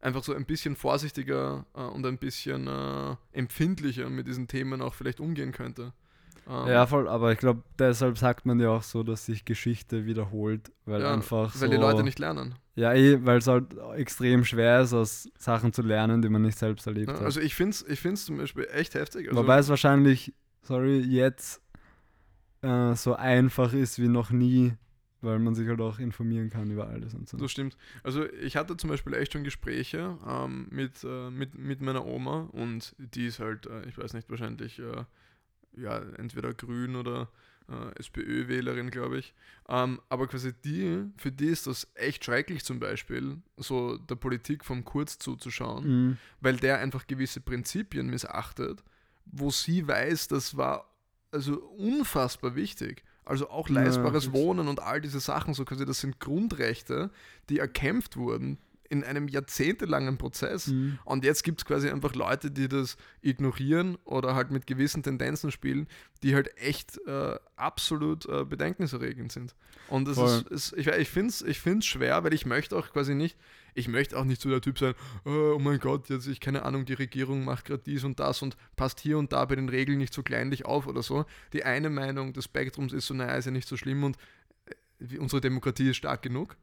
einfach 0.00 0.24
so 0.24 0.34
ein 0.34 0.46
bisschen 0.46 0.76
vorsichtiger 0.76 1.66
äh, 1.74 1.80
und 1.82 2.04
ein 2.06 2.18
bisschen 2.18 2.66
äh, 2.66 3.16
empfindlicher 3.32 4.08
mit 4.10 4.26
diesen 4.26 4.48
Themen 4.48 4.82
auch 4.82 4.94
vielleicht 4.94 5.20
umgehen 5.20 5.52
könnte. 5.52 5.92
Ähm, 6.48 6.68
Ja, 6.68 6.86
voll, 6.86 7.08
aber 7.08 7.32
ich 7.32 7.38
glaube, 7.38 7.62
deshalb 7.78 8.18
sagt 8.18 8.46
man 8.46 8.58
ja 8.60 8.70
auch 8.70 8.82
so, 8.82 9.02
dass 9.02 9.26
sich 9.26 9.44
Geschichte 9.44 10.06
wiederholt, 10.06 10.72
weil 10.84 11.02
ja, 11.02 11.12
einfach 11.12 11.54
weil 11.54 11.68
so, 11.68 11.68
die 11.68 11.76
Leute 11.76 12.02
nicht 12.02 12.18
lernen. 12.18 12.54
Ja, 12.74 12.94
eh, 12.94 13.24
weil 13.24 13.38
es 13.38 13.46
halt 13.46 13.76
extrem 13.96 14.44
schwer 14.44 14.80
ist, 14.80 14.92
aus 14.94 15.28
Sachen 15.38 15.72
zu 15.72 15.82
lernen, 15.82 16.22
die 16.22 16.28
man 16.28 16.42
nicht 16.42 16.58
selbst 16.58 16.86
erlebt 16.86 17.08
Ja, 17.08 17.14
hat. 17.14 17.22
also 17.22 17.40
ich 17.40 17.54
finde 17.54 17.70
es 17.72 17.86
ich 17.86 18.00
find's 18.00 18.24
zum 18.24 18.38
Beispiel 18.38 18.66
echt 18.72 18.94
heftig. 18.94 19.28
Also, 19.28 19.40
Wobei 19.42 19.58
es 19.58 19.68
wahrscheinlich, 19.68 20.32
sorry, 20.62 20.98
jetzt 21.00 21.60
äh, 22.62 22.94
so 22.94 23.14
einfach 23.14 23.72
ist 23.72 23.98
wie 23.98 24.08
noch 24.08 24.30
nie, 24.30 24.74
weil 25.20 25.38
man 25.38 25.54
sich 25.54 25.68
halt 25.68 25.80
auch 25.80 25.98
informieren 25.98 26.50
kann 26.50 26.70
über 26.70 26.88
alles 26.88 27.14
und 27.14 27.28
so. 27.28 27.36
Das 27.36 27.50
stimmt. 27.50 27.76
Also 28.02 28.24
ich 28.32 28.56
hatte 28.56 28.76
zum 28.76 28.90
Beispiel 28.90 29.14
echt 29.14 29.32
schon 29.32 29.44
Gespräche 29.44 30.16
ähm, 30.26 30.66
mit, 30.70 31.04
äh, 31.04 31.30
mit, 31.30 31.54
mit 31.58 31.80
meiner 31.80 32.06
Oma 32.06 32.48
und 32.52 32.94
die 32.98 33.26
ist 33.26 33.40
halt, 33.40 33.66
äh, 33.66 33.86
ich 33.88 33.98
weiß 33.98 34.14
nicht, 34.14 34.30
wahrscheinlich 34.30 34.78
äh, 34.78 35.04
ja, 35.76 35.98
entweder 36.18 36.52
grün 36.54 36.96
oder 36.96 37.28
äh, 37.68 37.98
SPÖ-Wählerin, 38.00 38.90
glaube 38.90 39.18
ich. 39.18 39.34
Ähm, 39.68 40.00
aber 40.08 40.26
quasi 40.26 40.52
die, 40.64 41.04
für 41.16 41.30
die 41.30 41.46
ist 41.46 41.66
das 41.66 41.86
echt 41.94 42.24
schrecklich 42.24 42.64
zum 42.64 42.80
Beispiel, 42.80 43.38
so 43.56 43.96
der 43.96 44.16
Politik 44.16 44.64
vom 44.64 44.84
Kurz 44.84 45.18
zuzuschauen, 45.18 45.84
Mhm. 46.08 46.16
weil 46.40 46.56
der 46.56 46.78
einfach 46.80 47.06
gewisse 47.06 47.40
Prinzipien 47.40 48.08
missachtet, 48.08 48.82
wo 49.26 49.50
sie 49.50 49.86
weiß, 49.86 50.28
das 50.28 50.56
war 50.56 50.90
also 51.30 51.60
unfassbar 51.60 52.56
wichtig. 52.56 53.04
Also 53.24 53.48
auch 53.50 53.68
Ja, 53.68 53.76
leistbares 53.76 54.24
fix. 54.24 54.34
Wohnen 54.34 54.66
und 54.66 54.80
all 54.80 55.00
diese 55.00 55.20
Sachen, 55.20 55.54
so 55.54 55.64
quasi, 55.64 55.84
das 55.84 56.00
sind 56.00 56.18
Grundrechte, 56.18 57.10
die 57.48 57.60
erkämpft 57.60 58.16
wurden 58.16 58.58
in 58.90 59.04
einem 59.04 59.28
jahrzehntelangen 59.28 60.18
Prozess. 60.18 60.66
Mhm. 60.66 60.98
Und 61.04 61.24
jetzt 61.24 61.44
gibt 61.44 61.60
es 61.60 61.64
quasi 61.64 61.88
einfach 61.88 62.14
Leute, 62.16 62.50
die 62.50 62.68
das 62.68 62.96
ignorieren 63.22 63.96
oder 64.04 64.34
halt 64.34 64.50
mit 64.50 64.66
gewissen 64.66 65.04
Tendenzen 65.04 65.52
spielen, 65.52 65.86
die 66.24 66.34
halt 66.34 66.56
echt 66.58 66.98
äh, 67.06 67.38
absolut 67.54 68.26
äh, 68.26 68.44
bedenkenserregend 68.44 69.30
sind. 69.30 69.54
Und 69.88 70.08
das 70.08 70.18
ist, 70.18 70.48
ist, 70.48 70.72
ich, 70.76 70.88
ich 70.88 71.08
finde 71.08 71.30
es 71.30 71.40
ich 71.42 71.60
find's 71.60 71.86
schwer, 71.86 72.22
weil 72.24 72.34
ich 72.34 72.46
möchte 72.46 72.76
auch 72.76 72.90
quasi 72.90 73.14
nicht, 73.14 73.38
ich 73.74 73.86
möchte 73.86 74.18
auch 74.18 74.24
nicht 74.24 74.42
so 74.42 74.50
der 74.50 74.60
Typ 74.60 74.76
sein, 74.76 74.94
oh, 75.24 75.54
oh 75.54 75.58
mein 75.60 75.78
Gott, 75.78 76.08
jetzt, 76.08 76.26
ich 76.26 76.40
keine 76.40 76.64
Ahnung, 76.64 76.84
die 76.84 76.94
Regierung 76.94 77.44
macht 77.44 77.66
gerade 77.66 77.82
dies 77.86 78.02
und 78.02 78.18
das 78.18 78.42
und 78.42 78.56
passt 78.74 78.98
hier 78.98 79.18
und 79.18 79.32
da 79.32 79.44
bei 79.44 79.54
den 79.54 79.68
Regeln 79.68 79.98
nicht 79.98 80.12
so 80.12 80.24
kleinlich 80.24 80.66
auf 80.66 80.88
oder 80.88 81.04
so. 81.04 81.26
Die 81.52 81.62
eine 81.62 81.90
Meinung 81.90 82.32
des 82.32 82.46
Spektrums 82.46 82.92
ist 82.92 83.06
so, 83.06 83.14
naja, 83.14 83.36
ist 83.36 83.44
ja 83.44 83.52
nicht 83.52 83.68
so 83.68 83.76
schlimm 83.76 84.02
und 84.02 84.16
äh, 84.98 85.18
unsere 85.18 85.40
Demokratie 85.40 85.90
ist 85.90 85.96
stark 85.96 86.22
genug. 86.22 86.56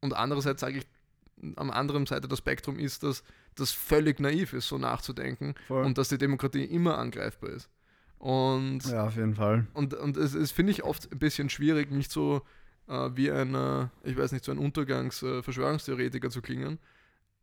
Und 0.00 0.12
andererseits 0.12 0.60
sage 0.60 0.78
ich, 0.78 0.86
am 1.56 1.70
anderen 1.70 2.06
Seite 2.06 2.28
des 2.28 2.38
Spektrum 2.38 2.78
ist, 2.78 3.02
dass 3.02 3.22
das 3.54 3.70
völlig 3.72 4.20
naiv 4.20 4.52
ist, 4.52 4.68
so 4.68 4.78
nachzudenken 4.78 5.54
Voll. 5.68 5.84
und 5.84 5.98
dass 5.98 6.08
die 6.08 6.18
Demokratie 6.18 6.64
immer 6.64 6.98
angreifbar 6.98 7.50
ist. 7.50 7.68
Und, 8.18 8.84
ja, 8.86 9.06
auf 9.06 9.16
jeden 9.16 9.34
Fall. 9.34 9.66
und, 9.74 9.94
und 9.94 10.16
es, 10.16 10.34
es 10.34 10.50
finde 10.50 10.72
ich 10.72 10.82
oft 10.82 11.12
ein 11.12 11.18
bisschen 11.18 11.50
schwierig, 11.50 11.90
nicht 11.90 12.10
so 12.10 12.42
äh, 12.88 13.10
wie 13.14 13.30
ein, 13.30 13.54
äh, 13.54 13.86
ich 14.02 14.16
weiß 14.16 14.32
nicht, 14.32 14.44
so 14.44 14.52
ein 14.52 14.58
Untergangs-Verschwörungstheoretiker 14.58 16.30
zu 16.30 16.42
klingen. 16.42 16.78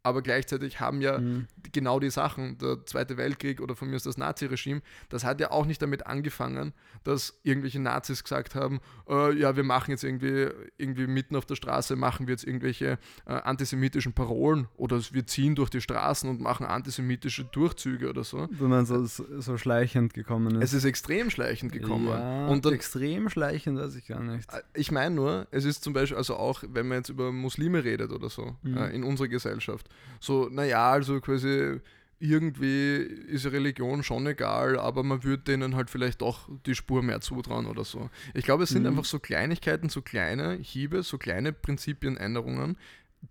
Aber 0.03 0.23
gleichzeitig 0.23 0.79
haben 0.79 0.99
ja 1.01 1.19
Mhm. 1.19 1.45
genau 1.71 1.99
die 1.99 2.09
Sachen, 2.09 2.57
der 2.57 2.83
Zweite 2.85 3.17
Weltkrieg 3.17 3.61
oder 3.61 3.75
von 3.75 3.89
mir 3.89 3.95
ist 3.95 4.07
das 4.07 4.17
Naziregime, 4.17 4.81
das 5.09 5.23
hat 5.23 5.39
ja 5.39 5.51
auch 5.51 5.65
nicht 5.67 5.79
damit 5.81 6.07
angefangen, 6.07 6.73
dass 7.03 7.39
irgendwelche 7.43 7.79
Nazis 7.79 8.23
gesagt 8.23 8.55
haben, 8.55 8.79
äh, 9.07 9.31
ja, 9.37 9.55
wir 9.55 9.63
machen 9.63 9.91
jetzt 9.91 10.03
irgendwie, 10.03 10.47
irgendwie 10.77 11.05
mitten 11.05 11.35
auf 11.35 11.45
der 11.45 11.53
Straße, 11.55 11.95
machen 11.95 12.25
wir 12.25 12.33
jetzt 12.33 12.45
irgendwelche 12.45 12.97
äh, 13.27 13.33
antisemitischen 13.33 14.13
Parolen 14.13 14.67
oder 14.75 14.99
wir 15.11 15.27
ziehen 15.27 15.53
durch 15.53 15.69
die 15.69 15.81
Straßen 15.81 16.27
und 16.29 16.41
machen 16.41 16.65
antisemitische 16.65 17.43
Durchzüge 17.45 18.09
oder 18.09 18.23
so. 18.23 18.47
Meinst, 18.59 18.91
so, 18.91 19.05
so 19.39 19.57
schleichend 19.57 20.15
gekommen 20.15 20.55
ist. 20.55 20.63
Es 20.63 20.73
ist 20.73 20.85
extrem 20.85 21.29
schleichend 21.29 21.71
gekommen. 21.73 22.07
Ja, 22.07 22.47
und 22.47 22.65
dann, 22.65 22.73
extrem 22.73 23.29
schleichend, 23.29 23.77
weiß 23.77 23.95
ich 23.95 24.07
gar 24.07 24.21
nicht. 24.23 24.51
Äh, 24.51 24.61
Ich 24.73 24.91
meine 24.91 25.13
nur, 25.13 25.47
es 25.51 25.63
ist 25.65 25.83
zum 25.83 25.93
Beispiel, 25.93 26.17
also 26.17 26.35
auch 26.37 26.63
wenn 26.67 26.87
man 26.87 26.97
jetzt 26.99 27.09
über 27.09 27.31
Muslime 27.31 27.83
redet 27.83 28.11
oder 28.11 28.29
so, 28.29 28.55
Mhm. 28.63 28.77
äh, 28.77 28.89
in 28.95 29.03
unserer 29.03 29.27
Gesellschaft, 29.27 29.89
so, 30.19 30.49
naja, 30.49 30.91
also 30.91 31.19
quasi 31.21 31.79
irgendwie 32.19 32.97
ist 32.97 33.47
Religion 33.47 34.03
schon 34.03 34.27
egal, 34.27 34.77
aber 34.77 35.01
man 35.01 35.23
würde 35.23 35.41
denen 35.43 35.75
halt 35.75 35.89
vielleicht 35.89 36.21
doch 36.21 36.47
die 36.67 36.75
Spur 36.75 37.01
mehr 37.01 37.19
zutrauen 37.19 37.65
oder 37.65 37.83
so. 37.83 38.09
Ich 38.35 38.45
glaube, 38.45 38.63
es 38.63 38.69
sind 38.69 38.83
Mhm. 38.83 38.89
einfach 38.89 39.05
so 39.05 39.19
Kleinigkeiten, 39.19 39.89
so 39.89 40.01
kleine 40.03 40.53
Hiebe, 40.53 41.01
so 41.01 41.17
kleine 41.17 41.51
Prinzipienänderungen, 41.51 42.77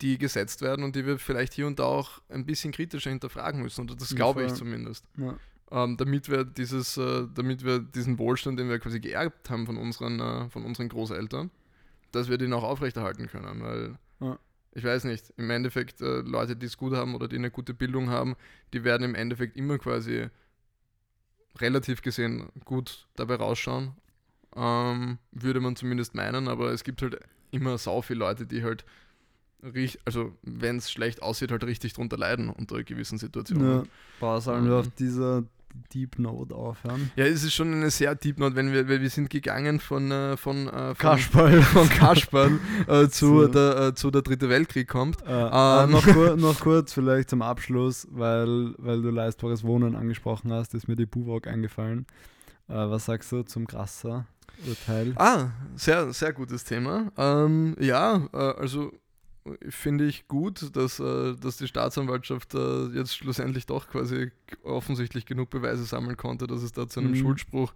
die 0.00 0.18
gesetzt 0.18 0.62
werden 0.62 0.84
und 0.84 0.96
die 0.96 1.06
wir 1.06 1.18
vielleicht 1.18 1.52
hier 1.54 1.66
und 1.68 1.78
da 1.78 1.84
auch 1.84 2.20
ein 2.28 2.46
bisschen 2.46 2.72
kritischer 2.72 3.10
hinterfragen 3.10 3.62
müssen. 3.62 3.82
Oder 3.84 3.94
das 3.96 4.14
glaube 4.14 4.44
ich 4.44 4.54
zumindest 4.54 5.04
Ja. 5.16 5.36
ähm, 5.70 5.96
damit 5.96 6.28
wir 6.28 6.44
dieses, 6.44 6.96
äh, 6.96 7.26
damit 7.32 7.64
wir 7.64 7.78
diesen 7.78 8.18
Wohlstand, 8.18 8.58
den 8.58 8.68
wir 8.68 8.80
quasi 8.80 8.98
geerbt 8.98 9.50
haben 9.50 9.66
von 9.66 9.76
unseren, 9.76 10.18
äh, 10.18 10.48
von 10.50 10.64
unseren 10.64 10.88
Großeltern, 10.88 11.50
dass 12.10 12.28
wir 12.28 12.38
den 12.38 12.52
auch 12.52 12.64
aufrechterhalten 12.64 13.28
können, 13.28 13.62
weil. 13.62 13.98
Ich 14.72 14.84
weiß 14.84 15.04
nicht, 15.04 15.32
im 15.36 15.50
Endeffekt 15.50 16.00
äh, 16.00 16.20
Leute, 16.20 16.56
die 16.56 16.66
es 16.66 16.76
gut 16.76 16.94
haben 16.94 17.14
oder 17.14 17.28
die 17.28 17.36
eine 17.36 17.50
gute 17.50 17.74
Bildung 17.74 18.10
haben, 18.10 18.36
die 18.72 18.84
werden 18.84 19.04
im 19.04 19.14
Endeffekt 19.14 19.56
immer 19.56 19.78
quasi 19.78 20.28
relativ 21.58 22.02
gesehen 22.02 22.48
gut 22.64 23.08
dabei 23.16 23.34
rausschauen, 23.36 23.92
ähm, 24.54 25.18
würde 25.32 25.60
man 25.60 25.76
zumindest 25.76 26.14
meinen, 26.14 26.48
aber 26.48 26.70
es 26.70 26.84
gibt 26.84 27.02
halt 27.02 27.18
immer 27.50 27.78
sau 27.78 28.02
viele 28.02 28.20
Leute, 28.20 28.46
die 28.46 28.62
halt 28.62 28.84
also 30.06 30.32
wenn 30.42 30.78
es 30.78 30.90
schlecht 30.90 31.20
aussieht, 31.22 31.50
halt 31.50 31.64
richtig 31.64 31.92
drunter 31.92 32.16
leiden 32.16 32.48
unter 32.48 32.82
gewissen 32.82 33.18
Situationen. 33.18 33.80
Ja. 33.80 33.82
Boah, 34.18 34.40
sollen 34.40 34.64
wir 34.64 34.72
Ähm. 34.72 34.78
auf 34.78 34.88
dieser 34.94 35.44
Deep 35.94 36.18
Note 36.18 36.54
aufhören? 36.54 37.10
Ja, 37.16 37.24
es 37.24 37.42
ist 37.44 37.54
schon 37.54 37.72
eine 37.72 37.90
sehr 37.90 38.14
Deep 38.14 38.38
Note, 38.38 38.56
wenn 38.56 38.72
wir, 38.72 38.88
weil 38.88 39.00
wir 39.00 39.10
sind 39.10 39.30
gegangen 39.30 39.80
von, 39.80 40.10
äh, 40.10 40.36
von, 40.36 40.68
äh, 40.68 40.94
von, 40.94 40.96
Kasperl. 40.98 41.62
von 41.62 41.88
Kasperl 41.88 42.58
äh, 42.86 43.08
zu, 43.08 43.40
So. 43.42 43.46
der, 43.48 43.76
äh, 43.88 43.94
zu 43.94 44.10
der 44.10 44.22
Dritte 44.22 44.48
Weltkrieg 44.48 44.88
kommt. 44.88 45.22
Äh, 45.26 45.30
äh, 45.30 45.84
Ähm. 45.84 45.90
noch, 45.90 46.06
kur 46.06 46.36
noch 46.36 46.60
kurz 46.60 46.92
vielleicht 46.92 47.30
zum 47.30 47.42
Abschluss, 47.42 48.06
weil, 48.10 48.74
weil 48.78 49.02
du 49.02 49.10
leistbares 49.10 49.64
Wohnen 49.64 49.96
angesprochen 49.96 50.52
hast, 50.52 50.74
ist 50.74 50.88
mir 50.88 50.96
die 50.96 51.06
Buwok 51.06 51.46
eingefallen. 51.46 52.06
Äh, 52.68 52.74
was 52.74 53.06
sagst 53.06 53.32
du 53.32 53.42
zum 53.42 53.66
Grasser-Urteil? 53.66 55.14
Ah, 55.16 55.48
sehr, 55.76 56.12
sehr 56.12 56.32
gutes 56.32 56.64
Thema. 56.64 57.10
Ähm, 57.16 57.76
ja, 57.80 58.28
also 58.32 58.92
finde 59.68 60.06
ich 60.06 60.28
gut, 60.28 60.74
dass, 60.76 61.00
äh, 61.00 61.34
dass 61.36 61.56
die 61.56 61.66
Staatsanwaltschaft 61.68 62.54
äh, 62.54 62.86
jetzt 62.88 63.16
schlussendlich 63.16 63.66
doch 63.66 63.88
quasi 63.88 64.30
offensichtlich 64.62 65.26
genug 65.26 65.50
Beweise 65.50 65.84
sammeln 65.84 66.16
konnte, 66.16 66.46
dass 66.46 66.62
es 66.62 66.72
da 66.72 66.88
zu 66.88 67.00
einem 67.00 67.12
Mhm. 67.12 67.16
Schuldspruch 67.16 67.72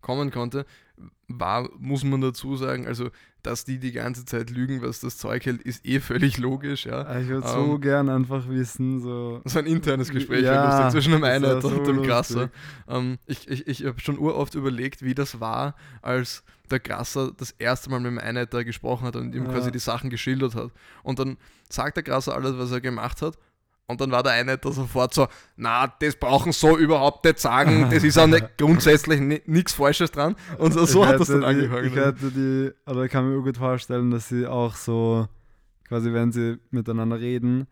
kommen 0.00 0.30
konnte. 0.30 0.64
War, 1.28 1.68
muss 1.78 2.02
man 2.04 2.20
dazu 2.20 2.56
sagen, 2.56 2.86
also, 2.86 3.10
dass 3.42 3.64
die 3.64 3.78
die 3.78 3.92
ganze 3.92 4.24
Zeit 4.24 4.50
lügen, 4.50 4.82
was 4.82 4.98
das 5.00 5.16
Zeug 5.16 5.46
hält, 5.46 5.62
ist 5.62 5.86
eh 5.86 6.00
völlig 6.00 6.38
logisch, 6.38 6.86
ja. 6.86 7.02
Äh, 7.02 7.22
Ich 7.22 7.28
würde 7.28 7.46
so 7.46 7.74
Ähm, 7.74 7.80
gern 7.80 8.08
einfach 8.08 8.48
wissen, 8.48 9.00
so. 9.00 9.40
So 9.44 9.58
ein 9.60 9.66
internes 9.66 10.10
Gespräch 10.10 10.42
Ja, 10.44 10.64
lustig 10.64 10.90
zwischen 10.90 11.12
dem 11.12 11.22
Einheit 11.24 11.62
so 11.62 11.68
und 11.68 11.86
dem 11.86 11.96
lustig. 11.96 12.08
Grasser. 12.10 12.50
Ähm, 12.88 13.18
ich 13.26 13.46
ich, 13.48 13.68
ich 13.68 13.84
habe 13.84 14.00
schon 14.00 14.18
uroft 14.18 14.54
überlegt, 14.56 15.02
wie 15.02 15.14
das 15.14 15.38
war, 15.38 15.76
als 16.02 16.42
der 16.70 16.80
Grasser 16.80 17.30
das 17.36 17.52
erste 17.52 17.90
Mal 17.90 18.00
mit 18.00 18.10
dem 18.10 18.18
Einheiter 18.18 18.64
gesprochen 18.64 19.06
hat 19.06 19.14
und 19.16 19.34
ihm 19.34 19.44
Ja. 19.44 19.52
quasi 19.52 19.70
die 19.70 19.78
Sachen 19.78 20.10
geschildert 20.10 20.54
hat. 20.56 20.72
Und 21.04 21.18
dann 21.20 21.36
sagt 21.68 21.96
der 21.96 22.02
Grasser 22.02 22.34
alles, 22.34 22.58
was 22.58 22.72
er 22.72 22.80
gemacht 22.80 23.22
hat. 23.22 23.38
Und 23.88 24.02
dann 24.02 24.10
war 24.10 24.22
der 24.22 24.32
Einheiter 24.32 24.70
sofort 24.70 25.14
so, 25.14 25.28
na, 25.56 25.86
das 26.00 26.14
brauchen 26.16 26.52
so 26.52 26.76
überhaupt 26.76 27.24
nicht 27.24 27.38
sagen, 27.38 27.88
das 27.90 28.04
ist 28.04 28.18
auch 28.18 28.26
nicht 28.26 28.46
grundsätzlich 28.58 29.18
nichts 29.46 29.72
Falsches 29.72 30.10
dran. 30.10 30.36
Und 30.58 30.74
so, 30.74 30.84
so 30.84 31.06
hat 31.06 31.18
das 31.18 31.28
dann 31.28 31.40
die, 31.40 31.46
angefangen. 31.46 31.86
Ich 31.86 31.96
hätte 31.96 32.30
die, 32.30 32.90
oder 32.90 33.04
ich 33.04 33.10
kann 33.10 33.28
mir 33.28 33.42
gut 33.42 33.56
vorstellen, 33.56 34.10
dass 34.10 34.28
sie 34.28 34.46
auch 34.46 34.76
so, 34.76 35.26
quasi 35.88 36.12
wenn 36.12 36.32
sie 36.32 36.58
miteinander 36.70 37.18
reden, 37.18 37.66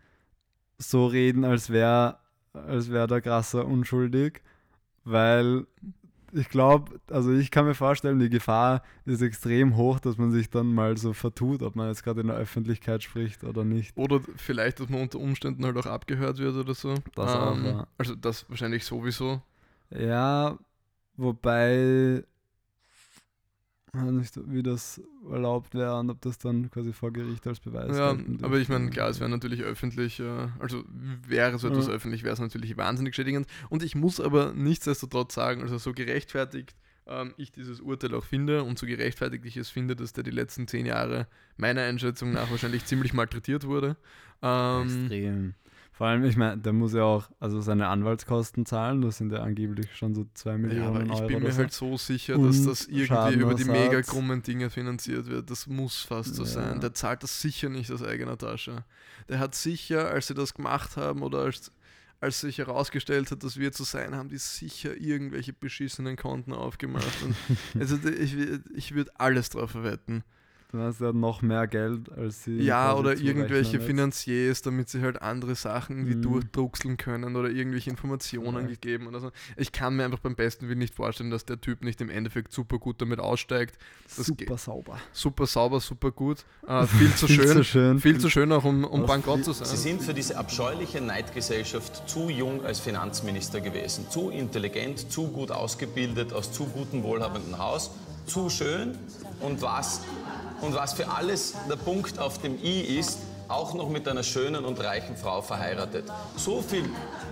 so 0.79 1.05
reden, 1.05 1.45
als 1.45 1.69
wäre 1.69 2.17
als 2.53 2.91
wär 2.91 3.07
der 3.07 3.21
Grasser 3.21 3.65
unschuldig, 3.65 4.41
weil 5.03 5.67
ich 6.37 6.49
glaube, 6.49 6.99
also 7.09 7.33
ich 7.33 7.51
kann 7.51 7.65
mir 7.65 7.73
vorstellen, 7.73 8.19
die 8.19 8.29
Gefahr 8.29 8.83
ist 9.05 9.21
extrem 9.21 9.75
hoch, 9.75 9.99
dass 9.99 10.17
man 10.17 10.31
sich 10.31 10.49
dann 10.49 10.73
mal 10.73 10.97
so 10.97 11.13
vertut, 11.13 11.61
ob 11.61 11.75
man 11.75 11.87
jetzt 11.89 12.03
gerade 12.03 12.21
in 12.21 12.27
der 12.27 12.37
Öffentlichkeit 12.37 13.03
spricht 13.03 13.43
oder 13.43 13.63
nicht. 13.63 13.97
Oder 13.97 14.21
vielleicht, 14.35 14.79
dass 14.79 14.89
man 14.89 15.01
unter 15.01 15.19
Umständen 15.19 15.65
halt 15.65 15.77
auch 15.77 15.85
abgehört 15.85 16.37
wird 16.37 16.55
oder 16.55 16.73
so. 16.73 16.95
Das 17.15 17.35
auch, 17.35 17.57
ja. 17.57 17.87
Also 17.97 18.15
das 18.15 18.49
wahrscheinlich 18.49 18.85
sowieso. 18.85 19.41
Ja, 19.89 20.57
wobei 21.15 22.23
nicht, 24.03 24.39
wie 24.47 24.63
das 24.63 25.01
erlaubt 25.31 25.73
wäre 25.73 25.99
und 25.99 26.09
ob 26.09 26.21
das 26.21 26.37
dann 26.37 26.69
quasi 26.71 26.93
vor 26.93 27.11
Gericht 27.11 27.45
als 27.47 27.59
Beweis 27.59 27.97
Ja, 27.97 28.17
aber 28.41 28.57
ich 28.57 28.69
meine, 28.69 28.89
klar, 28.89 29.09
es 29.09 29.19
wäre 29.19 29.29
natürlich 29.29 29.61
öffentlich, 29.61 30.19
äh, 30.19 30.47
also 30.59 30.83
wäre 31.27 31.57
so 31.59 31.67
etwas 31.67 31.87
Ja. 31.87 31.93
öffentlich, 31.93 32.23
wäre 32.23 32.33
es 32.33 32.39
natürlich 32.39 32.77
wahnsinnig 32.77 33.15
schädigend. 33.15 33.47
Und 33.69 33.83
ich 33.83 33.95
muss 33.95 34.19
aber 34.19 34.53
nichtsdestotrotz 34.53 35.33
sagen, 35.33 35.61
also 35.61 35.77
so 35.77 35.93
gerechtfertigt 35.93 36.75
ähm, 37.07 37.33
ich 37.37 37.51
dieses 37.51 37.79
Urteil 37.79 38.13
auch 38.15 38.25
finde 38.25 38.63
und 38.63 38.77
so 38.77 38.85
gerechtfertigt 38.85 39.45
ich 39.45 39.57
es 39.57 39.69
finde, 39.69 39.95
dass 39.95 40.13
der 40.13 40.23
die 40.23 40.31
letzten 40.31 40.67
zehn 40.67 40.85
Jahre 40.85 41.27
meiner 41.55 41.81
Einschätzung 41.83 42.31
nach 42.33 42.51
wahrscheinlich 42.51 42.85
ziemlich 42.85 43.13
malträtiert 43.13 43.65
wurde. 43.65 43.95
Ähm, 44.41 44.83
Extrem. 44.83 45.53
Vor 45.97 46.05
allem, 46.05 46.23
ich 46.25 46.37
meine, 46.37 46.59
der 46.59 46.73
muss 46.73 46.93
ja 46.93 47.01
auch 47.01 47.27
also 47.39 47.59
seine 47.59 47.87
Anwaltskosten 47.87 48.67
zahlen, 48.67 49.01
das 49.01 49.17
sind 49.17 49.31
ja 49.31 49.39
angeblich 49.41 49.95
schon 49.95 50.13
so 50.13 50.27
2 50.35 50.49
ja, 50.49 50.55
aber 50.55 50.67
Millionen 50.67 51.05
ich 51.07 51.11
Euro. 51.13 51.27
bin 51.27 51.41
mir 51.41 51.51
so. 51.51 51.57
halt 51.57 51.73
so 51.73 51.97
sicher, 51.97 52.37
dass 52.37 52.63
das 52.63 52.85
irgendwie 52.85 53.39
über 53.39 53.55
die 53.55 53.65
mega 53.65 54.03
krummen 54.03 54.43
Dinge 54.43 54.69
finanziert 54.69 55.25
wird. 55.25 55.49
Das 55.49 55.65
muss 55.65 56.01
fast 56.01 56.35
so 56.35 56.43
Ja. 56.43 56.49
sein. 56.49 56.81
Der 56.81 56.93
zahlt 56.93 57.23
das 57.23 57.41
sicher 57.41 57.69
nicht 57.69 57.91
aus 57.91 58.03
eigener 58.03 58.37
Tasche. 58.37 58.85
Der 59.27 59.39
hat 59.39 59.55
sicher, 59.55 60.09
als 60.11 60.27
sie 60.27 60.35
das 60.35 60.53
gemacht 60.53 60.97
haben 60.97 61.23
oder 61.23 61.39
als, 61.39 61.71
als 62.21 62.41
sich 62.41 62.59
herausgestellt 62.59 63.31
hat, 63.31 63.43
dass 63.43 63.57
wir 63.57 63.71
zu 63.71 63.83
sein 63.83 64.13
haben, 64.13 64.29
die 64.29 64.37
sicher 64.37 64.95
irgendwelche 64.95 65.51
beschissenen 65.53 66.15
Konten 66.15 66.53
aufgemacht. 66.53 67.23
Und 67.23 67.35
also 67.81 67.97
ich, 68.07 68.35
ich 68.75 68.93
würde 68.93 69.09
alles 69.19 69.49
drauf 69.49 69.71
verwetten. 69.71 70.23
Dann 70.73 70.81
hast 70.81 70.99
du 70.99 71.05
ja 71.05 71.13
noch 71.13 71.41
mehr 71.41 71.65
Geld, 71.65 72.11
als 72.11 72.43
sie. 72.43 72.57
Ja, 72.57 72.93
oder 72.93 73.15
irgendwelche 73.17 73.77
jetzt. 73.77 73.85
Finanziers, 73.85 74.61
damit 74.61 74.89
sie 74.89 75.01
halt 75.01 75.21
andere 75.21 75.55
Sachen 75.55 75.95
irgendwie 75.97 76.17
Mhm. 76.17 76.21
durchdruckseln 76.23 76.97
können 76.97 77.37
oder 77.37 77.49
irgendwelche 77.49 77.89
Informationen 77.89 78.63
Ja. 78.63 78.71
gegeben 78.71 79.07
oder 79.07 79.21
so. 79.21 79.31
Ich 79.55 79.71
kann 79.71 79.95
mir 79.95 80.03
einfach 80.03 80.19
beim 80.19 80.35
besten 80.35 80.67
Willen 80.67 80.79
nicht 80.79 80.93
vorstellen, 80.93 81.31
dass 81.31 81.45
der 81.45 81.61
Typ 81.61 81.85
nicht 81.85 82.01
im 82.01 82.09
Endeffekt 82.09 82.51
super 82.51 82.79
gut 82.79 83.01
damit 83.01 83.19
aussteigt. 83.21 83.77
Das 84.17 84.25
Super 84.25 84.57
sauber. 84.57 84.99
Super 85.13 85.45
sauber, 85.45 85.79
super 85.79 86.11
gut. 86.11 86.43
Äh, 86.67 86.85
viel 86.85 87.13
zu 87.15 87.27
Viel 87.27 87.35
schön. 87.37 87.47
zu 87.47 87.63
schön. 87.63 87.99
Viel 88.01 88.17
zu 88.19 88.29
schön 88.29 88.51
auch, 88.51 88.65
um, 88.65 88.83
um 88.83 89.05
bankrott 89.05 89.45
zu 89.45 89.53
Sie 89.53 89.63
sein. 89.63 89.77
sind 89.77 90.03
für 90.03 90.13
diese 90.13 90.37
abscheuliche 90.37 90.99
Neidgesellschaft 90.99 92.09
zu 92.09 92.29
jung 92.29 92.65
als 92.65 92.81
Finanzminister 92.81 93.61
gewesen. 93.61 94.09
Zu 94.09 94.31
intelligent, 94.31 95.09
zu 95.11 95.29
gut 95.29 95.49
ausgebildet, 95.51 96.33
aus 96.33 96.51
zu 96.51 96.65
gutem, 96.65 97.03
wohlhabenden 97.03 97.57
Haus. 97.57 97.91
Zu 98.25 98.49
schön. 98.49 98.97
Und 99.39 99.61
was, 99.61 100.01
und 100.61 100.75
was 100.75 100.93
für 100.93 101.09
alles 101.09 101.55
der 101.69 101.75
Punkt 101.75 102.19
auf 102.19 102.39
dem 102.39 102.57
I 102.63 102.99
ist, 102.99 103.19
auch 103.47 103.73
noch 103.73 103.89
mit 103.89 104.07
einer 104.07 104.23
schönen 104.23 104.65
und 104.65 104.79
reichen 104.79 105.15
Frau 105.15 105.41
verheiratet. 105.41 106.05
So 106.35 106.61
viel, 106.61 106.89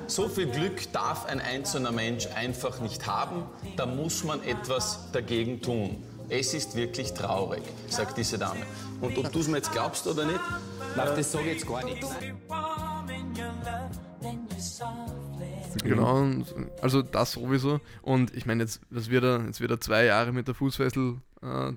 so 0.08 0.30
viel 0.30 0.48
Glück 0.48 0.92
darf 0.94 1.26
ein 1.26 1.42
einzelner 1.42 1.92
Mensch 1.92 2.28
einfach 2.36 2.80
nicht 2.80 3.06
haben. 3.06 3.44
Da 3.76 3.86
muss 3.86 4.24
man 4.24 4.42
etwas 4.44 5.12
dagegen 5.12 5.62
tun. 5.62 6.02
Es 6.30 6.54
ist 6.54 6.76
wirklich 6.76 7.14
traurig, 7.14 7.62
sagt 7.90 8.18
diese 8.18 8.38
Dame. 8.38 8.62
Und 9.02 9.18
ob 9.18 9.32
du 9.32 9.40
es 9.40 9.48
mir 9.48 9.58
jetzt 9.58 9.72
glaubst 9.72 10.08
oder 10.08 10.26
nicht, 10.26 10.40
Das 10.96 11.32
sage 11.32 11.46
ich 11.46 11.54
jetzt 11.54 11.68
gar 11.68 11.84
nichts. 11.84 12.08
Genau, 15.84 16.26
also 16.82 17.02
das 17.02 17.34
sowieso. 17.34 17.82
Und 18.02 18.34
ich 18.34 18.46
meine, 18.46 18.64
jetzt, 18.64 18.80
das 18.90 19.10
wird 19.10 19.24
er, 19.24 19.46
jetzt 19.46 19.60
wird 19.60 19.72
er 19.72 19.82
zwei 19.82 20.06
Jahre 20.06 20.32
mit 20.32 20.48
der 20.48 20.56
Fußfessel, 20.56 21.18
äh, 21.44 21.74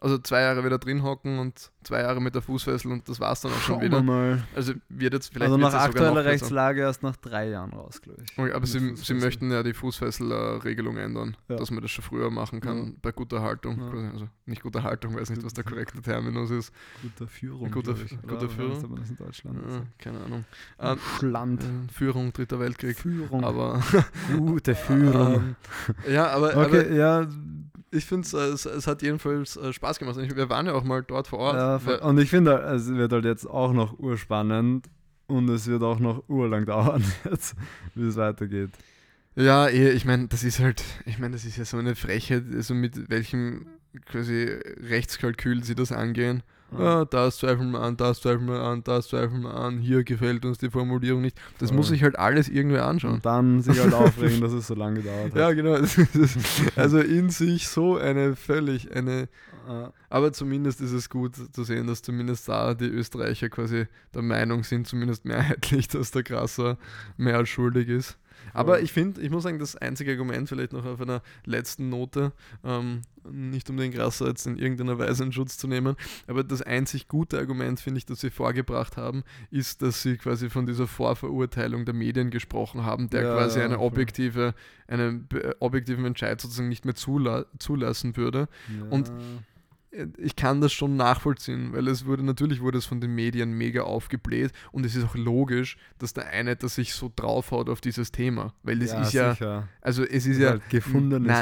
also 0.00 0.18
zwei 0.18 0.42
Jahre 0.42 0.64
wieder 0.64 0.78
drin 0.78 1.02
hocken 1.02 1.38
und 1.38 1.70
zwei 1.82 2.00
Jahre 2.02 2.20
mit 2.20 2.34
der 2.34 2.42
Fußfessel 2.42 2.92
und 2.92 3.08
das 3.08 3.18
war's 3.20 3.40
dann 3.40 3.52
auch 3.52 3.60
schon 3.60 3.80
wieder. 3.80 4.02
mal. 4.02 4.42
Also 4.54 4.74
wird 4.88 5.14
jetzt 5.14 5.32
vielleicht 5.32 5.50
Also 5.52 5.56
nach 5.56 5.74
aktueller. 5.74 6.24
Rechtslage 6.24 6.82
erst 6.82 7.02
nach 7.02 7.16
drei 7.16 7.48
Jahren 7.48 7.72
raus, 7.72 8.00
glaube 8.02 8.22
ich. 8.22 8.38
Okay, 8.38 8.52
aber 8.52 8.66
sie, 8.66 8.94
sie 8.96 9.14
möchten 9.14 9.50
ja 9.50 9.62
die 9.62 9.72
Fußfessel-Regelung 9.72 10.96
ändern, 10.98 11.36
Ja. 11.48 11.56
dass 11.56 11.70
man 11.70 11.82
das 11.82 11.90
schon 11.90 12.04
früher 12.04 12.30
machen 12.30 12.60
kann, 12.60 12.78
Ja. 12.86 12.92
bei 13.02 13.12
guter 13.12 13.42
Haltung. 13.42 13.78
Ja. 13.80 14.10
Also 14.12 14.28
nicht 14.46 14.62
guter 14.62 14.82
Haltung, 14.82 15.16
weiß 15.16 15.30
nicht, 15.30 15.44
was 15.44 15.54
der 15.54 15.64
korrekte 15.64 16.00
Terminus 16.02 16.50
ist. 16.50 16.72
Guter 17.02 17.28
Führung. 17.28 17.70
Guter- 17.70 17.94
guter 18.26 18.48
Führung. 18.48 18.96
das 18.96 19.10
in 19.10 19.16
Deutschland? 19.16 19.58
Äh, 19.58 20.02
keine 20.02 20.20
Ahnung. 20.20 20.44
Ähm, 20.78 20.98
Schland. 21.18 21.62
äh, 21.62 21.92
Führung, 21.92 22.32
Dritter 22.32 22.60
Weltkrieg. 22.60 22.98
Führung. 22.98 23.44
Aber 23.44 23.80
Gute 24.36 24.74
Führung. 24.74 25.34
ähm, 25.34 25.56
ja, 26.12 26.28
aber, 26.28 26.48
okay, 26.56 26.80
aber 26.80 26.90
ja, 26.92 27.26
ich 27.90 28.04
finde 28.04 28.26
es, 28.26 28.66
es 28.66 28.86
hat 28.86 29.02
jedenfalls 29.02 29.56
äh, 29.56 29.72
Spaß 29.72 29.98
gemacht. 29.98 30.18
Ich, 30.18 30.36
wir 30.36 30.48
waren 30.50 30.66
ja 30.66 30.74
auch 30.74 30.84
mal 30.84 31.02
dort 31.02 31.28
vor 31.28 31.38
Ort. 31.38 31.56
ja 31.56 32.04
und 32.04 32.18
ich 32.18 32.30
finde, 32.30 32.58
es 32.58 32.88
wird 32.88 33.12
halt 33.12 33.24
jetzt 33.24 33.46
auch 33.46 33.72
noch 33.72 33.98
urspannend 33.98 34.88
und 35.26 35.48
es 35.48 35.66
wird 35.66 35.82
auch 35.82 35.98
noch 35.98 36.24
urlang 36.28 36.66
dauern 36.66 37.04
jetzt, 37.24 37.54
wie 37.94 38.06
es 38.06 38.16
weitergeht. 38.16 38.70
Ja, 39.36 39.68
eh, 39.68 39.90
ich 39.90 40.04
meine, 40.04 40.28
das 40.28 40.42
ist 40.42 40.58
halt, 40.58 40.82
ich 41.06 41.18
meine, 41.18 41.32
das 41.32 41.44
ist 41.44 41.56
ja 41.56 41.64
so 41.64 41.76
eine 41.76 41.94
Frechheit, 41.94 42.44
also 42.52 42.74
mit 42.74 43.08
welchem 43.08 43.66
quasi 44.06 44.58
Rechtskalkül 44.80 45.62
sie 45.62 45.74
das 45.74 45.92
angehen. 45.92 46.42
Ah, 46.76 47.06
das 47.06 47.38
zweifeln 47.38 47.70
wir 47.70 47.80
an, 47.80 47.96
das 47.96 48.20
zweifeln 48.20 48.46
wir 48.46 48.60
an, 48.60 48.84
das 48.84 49.08
zweifeln 49.08 49.42
wir 49.42 49.54
an, 49.54 49.78
hier 49.78 50.04
gefällt 50.04 50.44
uns 50.44 50.58
die 50.58 50.68
Formulierung 50.70 51.22
nicht. 51.22 51.40
Das 51.58 51.70
Voll. 51.70 51.78
muss 51.78 51.90
ich 51.90 52.02
halt 52.02 52.18
alles 52.18 52.48
irgendwer 52.48 52.86
anschauen. 52.86 53.14
Und 53.14 53.26
dann 53.26 53.62
sich 53.62 53.80
halt 53.80 53.94
aufregen, 53.94 54.40
dass 54.42 54.52
es 54.52 54.66
so 54.66 54.74
lange 54.74 55.00
gedauert 55.00 55.32
hat. 55.32 55.36
Ja, 55.36 55.52
genau. 55.52 55.78
Also 56.76 56.98
in 56.98 57.30
sich 57.30 57.68
so 57.68 57.96
eine 57.96 58.36
völlig 58.36 58.94
eine. 58.94 59.28
Äh, 59.68 59.88
Aber 60.10 60.32
zumindest 60.32 60.80
ist 60.80 60.92
es 60.92 61.08
gut 61.08 61.36
zu 61.52 61.64
sehen, 61.64 61.86
dass 61.86 62.02
zumindest 62.02 62.48
da 62.48 62.74
die 62.74 62.86
Österreicher 62.86 63.48
quasi 63.48 63.86
der 64.14 64.22
Meinung 64.22 64.62
sind, 64.62 64.86
zumindest 64.86 65.24
mehrheitlich, 65.24 65.88
dass 65.88 66.10
der 66.10 66.22
Krasser 66.22 66.76
mehr 67.16 67.36
als 67.38 67.48
schuldig 67.48 67.88
ist. 67.88 68.18
Aber 68.52 68.80
ich 68.80 68.92
finde, 68.92 69.20
ich 69.20 69.30
muss 69.30 69.42
sagen, 69.42 69.58
das 69.58 69.76
einzige 69.76 70.12
Argument 70.12 70.48
vielleicht 70.48 70.72
noch 70.72 70.84
auf 70.84 71.00
einer 71.00 71.22
letzten 71.44 71.88
Note, 71.88 72.32
ähm, 72.64 73.02
nicht 73.30 73.68
um 73.68 73.76
den 73.76 73.92
Krasser 73.92 74.28
jetzt 74.28 74.46
in 74.46 74.56
irgendeiner 74.56 74.98
Weise 74.98 75.22
in 75.24 75.32
Schutz 75.32 75.58
zu 75.58 75.68
nehmen, 75.68 75.96
aber 76.26 76.44
das 76.44 76.62
einzig 76.62 77.08
gute 77.08 77.38
Argument, 77.38 77.78
finde 77.78 77.98
ich, 77.98 78.06
das 78.06 78.20
sie 78.20 78.30
vorgebracht 78.30 78.96
haben, 78.96 79.22
ist, 79.50 79.82
dass 79.82 80.02
sie 80.02 80.16
quasi 80.16 80.48
von 80.48 80.64
dieser 80.66 80.86
Vorverurteilung 80.86 81.84
der 81.84 81.94
Medien 81.94 82.30
gesprochen 82.30 82.84
haben, 82.84 83.10
der 83.10 83.22
Ja, 83.24 83.34
quasi 83.34 83.58
ja, 83.58 83.64
eine 83.66 83.80
objektive, 83.80 84.54
einen 84.86 85.28
objektiven 85.60 86.04
Entscheid 86.06 86.40
sozusagen 86.40 86.68
nicht 86.70 86.84
mehr 86.84 86.94
zula 86.94 87.44
zulassen 87.58 88.16
würde. 88.16 88.48
Und- 88.90 89.08
ja. 89.08 89.14
Ich 90.18 90.36
kann 90.36 90.60
das 90.60 90.72
schon 90.72 90.96
nachvollziehen, 90.96 91.72
weil 91.72 91.88
es 91.88 92.04
wurde, 92.04 92.22
natürlich 92.22 92.60
wurde 92.60 92.78
es 92.78 92.84
von 92.84 93.00
den 93.00 93.14
Medien 93.14 93.52
mega 93.52 93.82
aufgebläht 93.82 94.52
und 94.70 94.84
es 94.84 94.94
ist 94.94 95.04
auch 95.04 95.14
logisch, 95.14 95.78
dass 95.98 96.12
der 96.12 96.28
eine 96.28 96.56
das 96.56 96.74
sich 96.74 96.92
so 96.92 97.10
draufhaut 97.14 97.70
auf 97.70 97.80
dieses 97.80 98.12
Thema, 98.12 98.52
weil 98.62 98.80
das 98.80 98.92
ist 98.92 99.14
ja, 99.14 99.32
sicher. 99.32 99.68
also 99.80 100.04
es 100.04 100.26
ist 100.26 100.38
ja 100.38 100.50
halt 100.50 100.68
gefundenes 100.68 101.32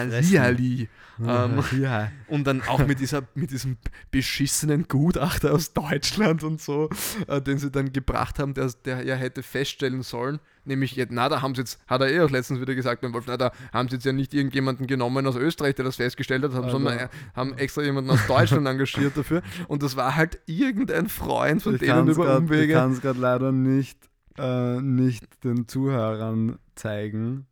na. 1.19 1.47
Ähm, 1.47 1.63
ja. 1.81 2.13
Und 2.29 2.47
dann 2.47 2.63
auch 2.63 2.87
mit, 2.87 3.01
dieser, 3.01 3.23
mit 3.35 3.51
diesem 3.51 3.79
beschissenen 4.11 4.87
Gutachter 4.87 5.53
aus 5.53 5.73
Deutschland 5.73 6.45
und 6.45 6.61
so, 6.61 6.89
äh, 7.27 7.41
den 7.41 7.59
sie 7.59 7.71
dann 7.71 7.93
gebracht 7.93 8.39
haben, 8.39 8.55
der, 8.55 8.71
der 8.85 9.05
ja 9.05 9.15
hätte 9.15 9.43
feststellen 9.43 10.03
sollen, 10.03 10.41
nämlich, 10.67 10.97
jetzt, 10.97 11.13
na, 11.13 11.29
da 11.29 11.43
haben 11.43 11.55
sie 11.55 11.61
jetzt, 11.63 11.81
hat 11.87 12.01
er 12.01 12.09
eh 12.11 12.21
auch 12.21 12.31
letztens 12.31 12.61
wieder 12.61 12.75
gesagt 12.75 13.01
beim 13.03 13.13
Wolf, 13.15 13.25
na, 13.27 13.37
da 13.37 13.53
haben 13.73 13.89
sie 13.89 13.97
jetzt 13.97 14.05
ja 14.05 14.13
nicht 14.13 14.35
irgendjemanden 14.35 14.87
genommen 14.87 15.27
aus 15.27 15.37
Österreich, 15.37 15.75
der 15.75 15.85
das 15.85 15.97
festgestellt 15.97 16.43
hat, 16.45 16.53
haben, 16.53 16.65
Also- 16.65 16.79
sondern 16.79 16.99
äh, 16.99 17.09
haben 17.35 17.55
extra 17.59 17.83
jemanden 17.83 18.11
aus 18.11 18.27
Deutschland 18.27 18.67
engagiert 18.67 19.17
dafür. 19.17 19.43
Und 19.69 19.83
das 19.83 19.97
war 19.97 20.17
halt 20.17 20.41
irgendein 20.47 21.09
Freund 21.09 21.63
von 21.63 21.75
Ich 21.75 21.81
denen 21.81 21.91
kann 21.93 22.09
es 22.09 22.17
über 22.17 22.25
gerade 22.27 22.39
Umwege. 22.39 22.93
leider 23.19 23.53
nicht, 23.53 23.99
äh, 24.39 24.81
nicht 24.81 25.45
den 25.45 25.67
Zuhörern 25.69 26.59
zeigen. 26.75 27.47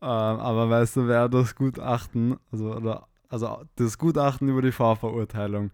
Ähm, 0.00 0.08
aber 0.08 0.68
weißt 0.68 0.96
du, 0.96 1.06
wer 1.06 1.28
das 1.28 1.54
Gutachten, 1.54 2.36
also, 2.50 2.74
oder, 2.74 3.06
also 3.28 3.62
das 3.76 3.98
Gutachten 3.98 4.48
über 4.48 4.60
die 4.62 4.72
Vorverurteilung 4.72 5.70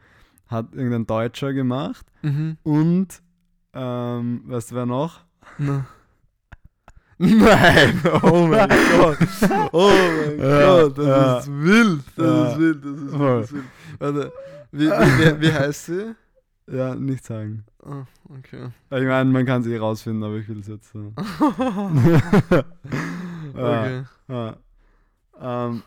hat 0.48 0.74
irgendein 0.74 1.06
Deutscher 1.06 1.52
gemacht 1.52 2.06
Mhm. 2.22 2.56
und 2.62 3.08
ähm, 3.74 4.42
weißt 4.46 4.70
du 4.70 4.74
wer 4.76 4.86
noch? 4.86 5.20
Na. 5.58 5.86
Nein, 7.18 8.00
oh 8.22 8.46
mein 8.46 8.68
Gott. 8.98 9.18
Oh 9.72 9.90
mein 9.90 10.38
Ja, 10.38 10.82
Gott, 10.82 10.98
das 10.98 11.06
ja. 11.06 11.38
ist 11.38 11.48
wild. 11.50 12.00
Das 12.16 12.26
Ja. 12.26 12.48
ist 12.52 12.58
wild, 12.58 12.84
das 12.84 12.92
ist 12.92 13.12
wild. 13.18 13.20
Das 13.20 13.44
ist 13.44 13.52
wild. 13.54 13.64
Warte, 13.98 14.32
wie, 14.72 14.86
wie, 14.86 14.90
wie, 14.90 15.40
wie 15.40 15.52
heißt 15.52 15.86
sie? 15.86 16.14
Ja, 16.70 16.94
nicht 16.94 17.24
sagen. 17.24 17.64
Ah, 17.82 18.04
okay. 18.38 18.68
Ich 18.90 19.04
meine, 19.06 19.30
man 19.30 19.46
kann 19.46 19.62
es 19.62 19.66
eh 19.66 19.78
rausfinden, 19.78 20.22
aber 20.22 20.36
ich 20.36 20.48
will 20.48 20.60
es 20.60 20.66
jetzt 20.68 20.92
so. 20.92 21.12
okay. 23.54 24.04
Ja. 24.28 24.56
Ähm. 25.40 25.82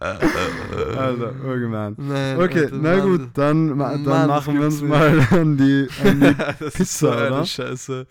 Also, 0.00 1.30
urgemein. 1.46 1.94
Nein, 1.98 2.36
Okay, 2.40 2.64
Alter, 2.64 2.76
na 2.80 2.98
gut, 3.00 3.20
dann, 3.34 3.78
dann 3.78 4.02
Mann, 4.04 4.28
machen 4.28 4.58
wir 4.58 4.66
uns 4.66 4.80
gibt's 4.80 4.90
mal 4.96 5.26
an 5.30 5.56
die, 5.56 5.88
an 6.04 6.20
die 6.60 6.70
Pizza, 6.70 7.08
oder? 7.28 7.44
Scheiße. 7.46 8.06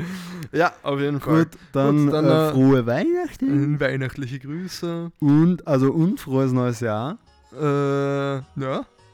Ja, 0.52 0.74
auf 0.84 1.00
jeden 1.00 1.20
Fall. 1.20 1.46
Gut, 1.46 1.50
dann, 1.72 2.06
Gut, 2.06 2.14
dann, 2.14 2.26
äh, 2.26 2.50
äh, 2.50 2.52
frohe 2.52 2.86
Weihnachten 2.86 3.80
Weihnachtliche 3.80 4.40
Grüße. 4.40 5.12
und 5.20 5.68
also 5.68 5.92
und 5.92 6.20
frohes 6.20 6.52
neues 6.52 6.80
Jahr. 6.80 7.18
Äh, 7.54 7.66
ja. 7.66 8.42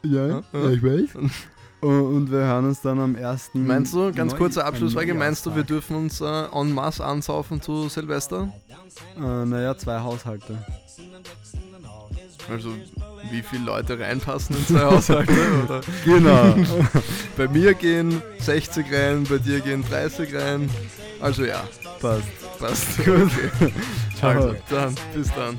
Ja, 0.03 0.27
ja, 0.27 0.69
ich 0.71 0.83
weiß. 0.83 1.09
Und, 1.79 2.31
wir 2.31 2.39
hören 2.39 2.65
uns 2.65 2.81
dann 2.81 2.99
am 2.99 3.15
1. 3.15 3.51
Meinst 3.53 3.93
du, 3.93 4.11
ganz 4.11 4.31
Neu- 4.31 4.37
kurze 4.39 4.65
Abschlussfrage, 4.65 5.13
meinst 5.13 5.45
du, 5.45 5.55
wir 5.55 5.61
dürfen 5.63 5.95
uns 5.95 6.19
äh, 6.21 6.25
en 6.51 6.73
masse 6.73 7.05
ansaufen 7.05 7.61
zu 7.61 7.87
Silvester? 7.87 8.51
Äh, 9.15 9.45
naja, 9.45 9.77
zwei 9.77 9.99
Haushalte. 9.99 10.57
Also, 12.49 12.73
wie 13.29 13.41
viele 13.41 13.65
Leute 13.65 13.99
reinpassen 13.99 14.55
in 14.55 14.65
zwei 14.67 14.81
Haushalte? 14.85 15.33
Oder? 15.65 15.81
Genau. 16.05 16.55
Bei 17.37 17.47
mir 17.47 17.73
gehen 17.73 18.21
60 18.39 18.85
rein, 18.91 19.23
bei 19.29 19.37
dir 19.37 19.59
gehen 19.59 19.83
30 19.87 20.33
rein. 20.33 20.69
Also 21.19 21.45
ja, 21.45 21.67
Passt. 21.99 22.27
passt. 22.59 22.97
Gut. 23.05 23.31
Ciao. 24.15 24.29
Also, 24.31 24.55
dann, 24.69 24.95
bis 25.13 25.33
dann. 25.33 25.57